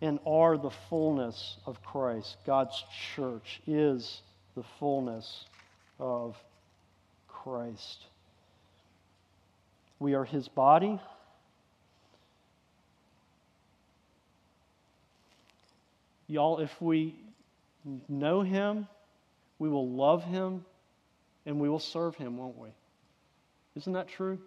and 0.00 0.20
are 0.24 0.56
the 0.56 0.70
fullness 0.70 1.56
of 1.66 1.82
Christ. 1.82 2.36
God's 2.46 2.84
church 3.16 3.60
is 3.66 4.22
the 4.54 4.62
fullness 4.78 5.46
of 6.02 6.36
Christ. 7.28 8.06
We 10.00 10.14
are 10.14 10.24
his 10.24 10.48
body. 10.48 11.00
Y'all, 16.26 16.58
if 16.58 16.82
we 16.82 17.14
know 18.08 18.42
him, 18.42 18.88
we 19.60 19.68
will 19.68 19.88
love 19.88 20.24
him 20.24 20.64
and 21.46 21.60
we 21.60 21.68
will 21.68 21.78
serve 21.78 22.16
him, 22.16 22.36
won't 22.36 22.58
we? 22.58 22.70
Isn't 23.76 23.92
that 23.92 24.08
true? 24.08 24.40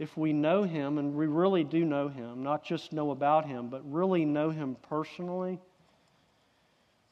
If 0.00 0.16
we 0.16 0.32
know 0.32 0.64
him, 0.64 0.98
and 0.98 1.14
we 1.14 1.26
really 1.26 1.64
do 1.64 1.84
know 1.84 2.08
him, 2.08 2.42
not 2.42 2.64
just 2.64 2.92
know 2.92 3.10
about 3.12 3.46
him, 3.46 3.68
but 3.68 3.82
really 3.84 4.24
know 4.24 4.50
him 4.50 4.76
personally, 4.88 5.58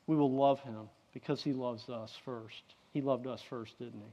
we 0.06 0.16
will 0.16 0.32
love 0.32 0.60
him 0.60 0.88
because 1.12 1.42
he 1.42 1.52
loves 1.52 1.88
us 1.88 2.16
first. 2.24 2.62
He 2.96 3.02
loved 3.02 3.26
us 3.26 3.42
first, 3.42 3.78
didn't 3.78 4.00
he? 4.00 4.12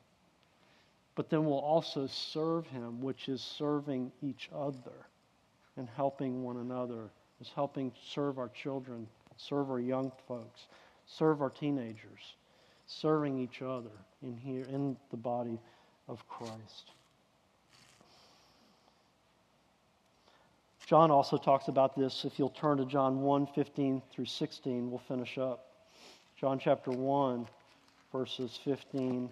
But 1.15 1.29
then 1.29 1.45
we'll 1.45 1.57
also 1.57 2.05
serve 2.05 2.67
him, 2.67 2.99
which 2.99 3.29
is 3.29 3.41
serving 3.41 4.11
each 4.21 4.49
other 4.53 5.07
and 5.77 5.87
helping 5.95 6.43
one 6.43 6.57
another, 6.57 7.09
is 7.39 7.49
helping 7.55 7.93
serve 8.05 8.37
our 8.37 8.49
children, 8.49 9.07
serve 9.37 9.71
our 9.71 9.79
young 9.79 10.11
folks, 10.27 10.67
serve 11.05 11.41
our 11.41 11.49
teenagers, 11.49 12.35
serving 12.85 13.39
each 13.39 13.61
other 13.61 13.95
in 14.21 14.35
here 14.35 14.65
in 14.65 14.97
the 15.11 15.17
body 15.17 15.61
of 16.09 16.27
Christ. 16.27 16.91
John 20.87 21.09
also 21.09 21.37
talks 21.37 21.69
about 21.69 21.95
this. 21.95 22.25
If 22.25 22.37
you'll 22.37 22.49
turn 22.49 22.79
to 22.79 22.85
John 22.85 23.21
1 23.21 23.47
15 23.55 24.01
through 24.11 24.25
16, 24.25 24.89
we'll 24.91 24.99
finish 24.99 25.37
up. 25.37 25.67
John 26.35 26.59
chapter 26.59 26.91
1 26.91 27.47
verses 28.13 28.59
15 28.63 29.27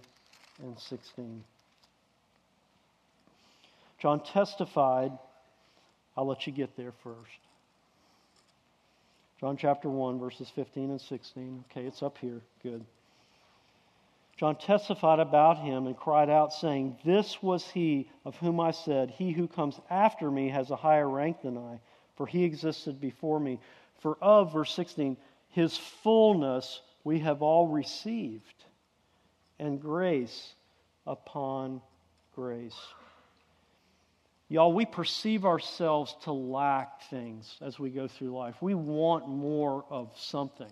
and 0.63 0.79
16. 0.79 1.43
John 3.99 4.19
testified, 4.23 5.11
I'll 6.17 6.25
let 6.25 6.47
you 6.47 6.51
get 6.51 6.75
there 6.75 6.91
first. 7.03 7.39
John 9.39 9.55
chapter 9.55 9.87
1, 9.87 10.19
verses 10.19 10.51
15 10.53 10.89
and 10.89 10.99
16. 10.99 11.63
Okay, 11.71 11.85
it's 11.85 12.01
up 12.01 12.17
here. 12.17 12.41
Good. 12.63 12.83
John 14.37 14.55
testified 14.55 15.19
about 15.19 15.59
him 15.59 15.85
and 15.85 15.95
cried 15.95 16.31
out, 16.31 16.51
saying, 16.51 16.97
This 17.05 17.43
was 17.43 17.63
he 17.69 18.09
of 18.25 18.35
whom 18.37 18.59
I 18.59 18.71
said, 18.71 19.11
He 19.11 19.31
who 19.31 19.47
comes 19.47 19.79
after 19.91 20.31
me 20.31 20.49
has 20.49 20.71
a 20.71 20.75
higher 20.75 21.07
rank 21.07 21.43
than 21.43 21.57
I, 21.57 21.79
for 22.17 22.25
he 22.25 22.43
existed 22.43 22.99
before 22.99 23.39
me. 23.39 23.59
For 23.99 24.17
of, 24.19 24.53
verse 24.53 24.73
16, 24.73 25.17
his 25.49 25.77
fullness 25.77 26.81
we 27.03 27.19
have 27.19 27.43
all 27.43 27.67
received 27.67 28.61
and 29.61 29.79
grace 29.79 30.53
upon 31.05 31.81
grace. 32.35 32.77
Y'all, 34.49 34.73
we 34.73 34.85
perceive 34.85 35.45
ourselves 35.45 36.13
to 36.23 36.33
lack 36.33 37.03
things 37.09 37.57
as 37.61 37.79
we 37.79 37.89
go 37.89 38.07
through 38.07 38.35
life. 38.35 38.55
We 38.59 38.73
want 38.73 39.29
more 39.29 39.85
of 39.89 40.11
something. 40.17 40.71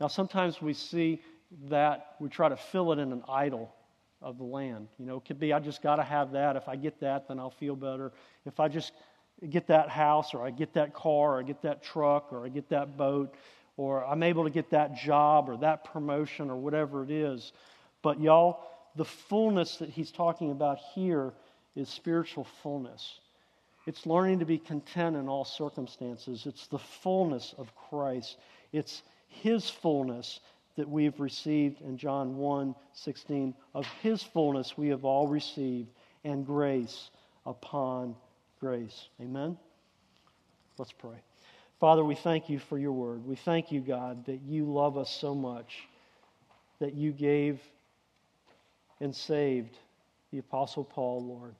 Now, 0.00 0.08
sometimes 0.08 0.60
we 0.60 0.74
see 0.74 1.22
that 1.70 2.16
we 2.20 2.28
try 2.28 2.48
to 2.48 2.56
fill 2.56 2.92
it 2.92 2.98
in 2.98 3.12
an 3.12 3.22
idol 3.28 3.72
of 4.20 4.38
the 4.38 4.44
land. 4.44 4.88
You 4.98 5.06
know, 5.06 5.16
it 5.16 5.24
could 5.24 5.38
be, 5.38 5.52
I 5.52 5.60
just 5.60 5.80
got 5.80 5.96
to 5.96 6.02
have 6.02 6.32
that. 6.32 6.56
If 6.56 6.68
I 6.68 6.76
get 6.76 7.00
that, 7.00 7.28
then 7.28 7.38
I'll 7.38 7.50
feel 7.50 7.76
better. 7.76 8.12
If 8.44 8.58
I 8.58 8.68
just 8.68 8.92
get 9.48 9.68
that 9.68 9.88
house, 9.88 10.34
or 10.34 10.44
I 10.44 10.50
get 10.50 10.74
that 10.74 10.92
car, 10.92 11.36
or 11.36 11.38
I 11.38 11.42
get 11.44 11.62
that 11.62 11.82
truck, 11.82 12.32
or 12.32 12.44
I 12.44 12.48
get 12.48 12.68
that 12.70 12.96
boat, 12.96 13.34
or 13.76 14.04
I'm 14.04 14.22
able 14.22 14.44
to 14.44 14.50
get 14.50 14.70
that 14.70 14.96
job, 14.96 15.48
or 15.48 15.56
that 15.58 15.84
promotion, 15.84 16.50
or 16.50 16.56
whatever 16.56 17.04
it 17.04 17.10
is, 17.10 17.52
but, 18.02 18.20
y'all, 18.20 18.62
the 18.96 19.04
fullness 19.04 19.76
that 19.76 19.90
he's 19.90 20.10
talking 20.10 20.50
about 20.50 20.78
here 20.94 21.32
is 21.74 21.88
spiritual 21.88 22.44
fullness. 22.62 23.20
It's 23.86 24.06
learning 24.06 24.40
to 24.40 24.44
be 24.44 24.58
content 24.58 25.16
in 25.16 25.28
all 25.28 25.44
circumstances. 25.44 26.44
It's 26.46 26.66
the 26.66 26.78
fullness 26.78 27.54
of 27.56 27.74
Christ. 27.88 28.36
It's 28.72 29.02
his 29.28 29.70
fullness 29.70 30.40
that 30.76 30.88
we 30.88 31.04
have 31.04 31.20
received 31.20 31.80
in 31.82 31.96
John 31.96 32.36
1 32.36 32.74
16. 32.94 33.54
Of 33.74 33.86
his 34.02 34.22
fullness 34.22 34.76
we 34.76 34.88
have 34.88 35.04
all 35.04 35.28
received, 35.28 35.90
and 36.24 36.44
grace 36.44 37.10
upon 37.46 38.16
grace. 38.58 39.08
Amen? 39.20 39.56
Let's 40.78 40.92
pray. 40.92 41.16
Father, 41.78 42.04
we 42.04 42.14
thank 42.14 42.48
you 42.48 42.58
for 42.58 42.78
your 42.78 42.92
word. 42.92 43.24
We 43.24 43.36
thank 43.36 43.70
you, 43.70 43.80
God, 43.80 44.26
that 44.26 44.40
you 44.42 44.64
love 44.64 44.98
us 44.98 45.10
so 45.10 45.34
much, 45.34 45.86
that 46.80 46.94
you 46.94 47.12
gave 47.12 47.60
and 49.00 49.14
saved 49.14 49.76
the 50.32 50.38
Apostle 50.38 50.84
Paul, 50.84 51.24
Lord, 51.24 51.54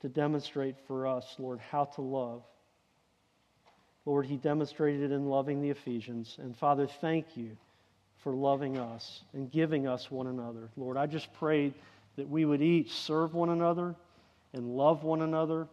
to 0.00 0.08
demonstrate 0.08 0.76
for 0.86 1.06
us, 1.06 1.36
Lord, 1.38 1.60
how 1.60 1.84
to 1.84 2.02
love. 2.02 2.42
Lord, 4.04 4.26
he 4.26 4.36
demonstrated 4.36 5.12
in 5.12 5.28
loving 5.28 5.62
the 5.62 5.70
Ephesians. 5.70 6.36
And 6.38 6.56
Father, 6.56 6.86
thank 7.00 7.36
you 7.36 7.56
for 8.22 8.34
loving 8.34 8.76
us 8.78 9.22
and 9.32 9.50
giving 9.50 9.86
us 9.86 10.10
one 10.10 10.26
another. 10.26 10.68
Lord, 10.76 10.96
I 10.96 11.06
just 11.06 11.32
pray 11.34 11.72
that 12.16 12.28
we 12.28 12.44
would 12.44 12.62
each 12.62 12.92
serve 12.92 13.34
one 13.34 13.50
another 13.50 13.94
and 14.52 14.76
love 14.76 15.04
one 15.04 15.22
another. 15.22 15.68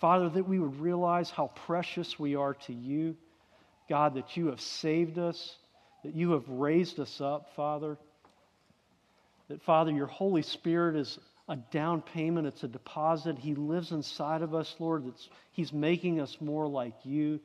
Father, 0.00 0.28
that 0.28 0.48
we 0.48 0.58
would 0.58 0.80
realize 0.80 1.30
how 1.30 1.48
precious 1.66 2.18
we 2.18 2.34
are 2.34 2.54
to 2.54 2.72
you. 2.72 3.16
God, 3.88 4.14
that 4.14 4.36
you 4.36 4.48
have 4.48 4.60
saved 4.60 5.18
us, 5.18 5.56
that 6.04 6.14
you 6.14 6.32
have 6.32 6.48
raised 6.48 6.98
us 6.98 7.20
up, 7.20 7.50
Father. 7.54 7.96
That, 9.48 9.62
Father, 9.62 9.92
your 9.92 10.06
Holy 10.06 10.42
Spirit 10.42 10.96
is 10.96 11.18
a 11.48 11.56
down 11.56 12.02
payment, 12.02 12.46
it's 12.46 12.64
a 12.64 12.68
deposit. 12.68 13.38
He 13.38 13.54
lives 13.54 13.92
inside 13.92 14.42
of 14.42 14.54
us, 14.54 14.74
Lord. 14.78 15.06
It's, 15.06 15.28
he's 15.52 15.72
making 15.72 16.20
us 16.20 16.36
more 16.40 16.66
like 16.66 16.94
you. 17.04 17.40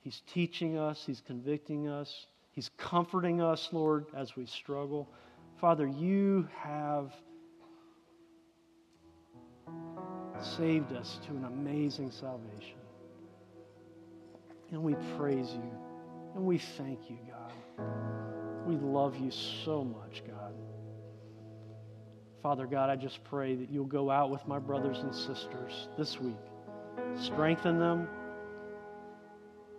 He's 0.00 0.20
teaching 0.32 0.78
us, 0.78 1.04
He's 1.06 1.20
convicting 1.20 1.88
us, 1.88 2.26
He's 2.50 2.70
comforting 2.76 3.40
us, 3.40 3.68
Lord, 3.72 4.06
as 4.16 4.34
we 4.36 4.46
struggle. 4.46 5.08
Father, 5.60 5.86
you 5.86 6.48
have 6.56 7.12
saved 10.42 10.92
us 10.92 11.20
to 11.26 11.30
an 11.30 11.44
amazing 11.44 12.10
salvation. 12.10 12.78
And 14.72 14.82
we 14.82 14.94
praise 15.16 15.52
you 15.52 15.70
and 16.34 16.44
we 16.44 16.58
thank 16.58 16.98
you, 17.08 17.18
God. 17.30 17.86
We 18.66 18.76
love 18.76 19.16
you 19.16 19.30
so 19.30 19.84
much, 19.84 20.22
God. 20.26 20.31
Father 22.42 22.66
God, 22.66 22.90
I 22.90 22.96
just 22.96 23.22
pray 23.22 23.54
that 23.54 23.70
you'll 23.70 23.84
go 23.84 24.10
out 24.10 24.30
with 24.30 24.46
my 24.48 24.58
brothers 24.58 24.98
and 24.98 25.14
sisters 25.14 25.88
this 25.96 26.20
week. 26.20 26.34
Strengthen 27.14 27.78
them. 27.78 28.08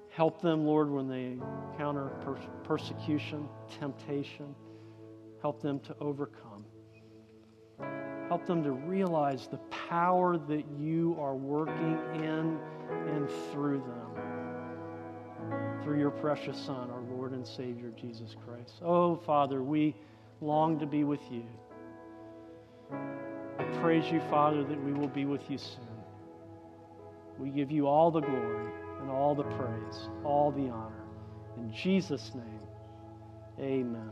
Help 0.10 0.42
them, 0.42 0.66
Lord, 0.66 0.90
when 0.90 1.10
they 1.10 1.38
encounter 1.72 2.10
per- 2.22 2.40
persecution, 2.64 3.50
temptation. 3.80 4.56
Help 5.42 5.62
them 5.62 5.82
to 5.82 5.96
overcome. 6.00 6.64
Help 8.30 8.46
them 8.46 8.64
to 8.64 8.72
realize 8.72 9.50
the 9.50 9.58
power 9.90 10.38
that 10.38 10.64
you 10.80 11.18
are 11.20 11.36
working 11.36 12.00
in 12.16 12.58
and 12.90 13.30
through 13.52 13.80
them. 13.80 14.00
Through 15.84 16.00
your 16.00 16.12
precious 16.12 16.58
Son, 16.58 16.90
our 16.90 17.02
Lord 17.14 17.34
and 17.34 17.46
Savior, 17.46 17.92
Jesus 18.00 18.38
Christ. 18.46 18.76
Oh, 18.82 19.18
Father, 19.18 19.62
we 19.62 19.94
long 20.40 20.80
to 20.80 20.86
be 20.86 21.04
with 21.04 21.20
you. 21.30 21.44
I 23.60 23.64
praise 23.82 24.06
you, 24.12 24.22
Father, 24.30 24.64
that 24.64 24.84
we 24.84 24.94
will 24.94 25.08
be 25.08 25.26
with 25.26 25.50
you 25.50 25.58
soon. 25.58 25.88
We 27.38 27.50
give 27.50 27.72
you 27.72 27.88
all 27.88 28.12
the 28.12 28.22
glory 28.22 28.72
and 29.02 29.10
all 29.10 29.36
the 29.36 29.44
praise, 29.44 30.10
all 30.24 30.52
the 30.52 30.70
honor. 30.70 31.04
In 31.58 31.74
Jesus' 31.74 32.32
name, 32.34 32.60
amen. 33.60 34.12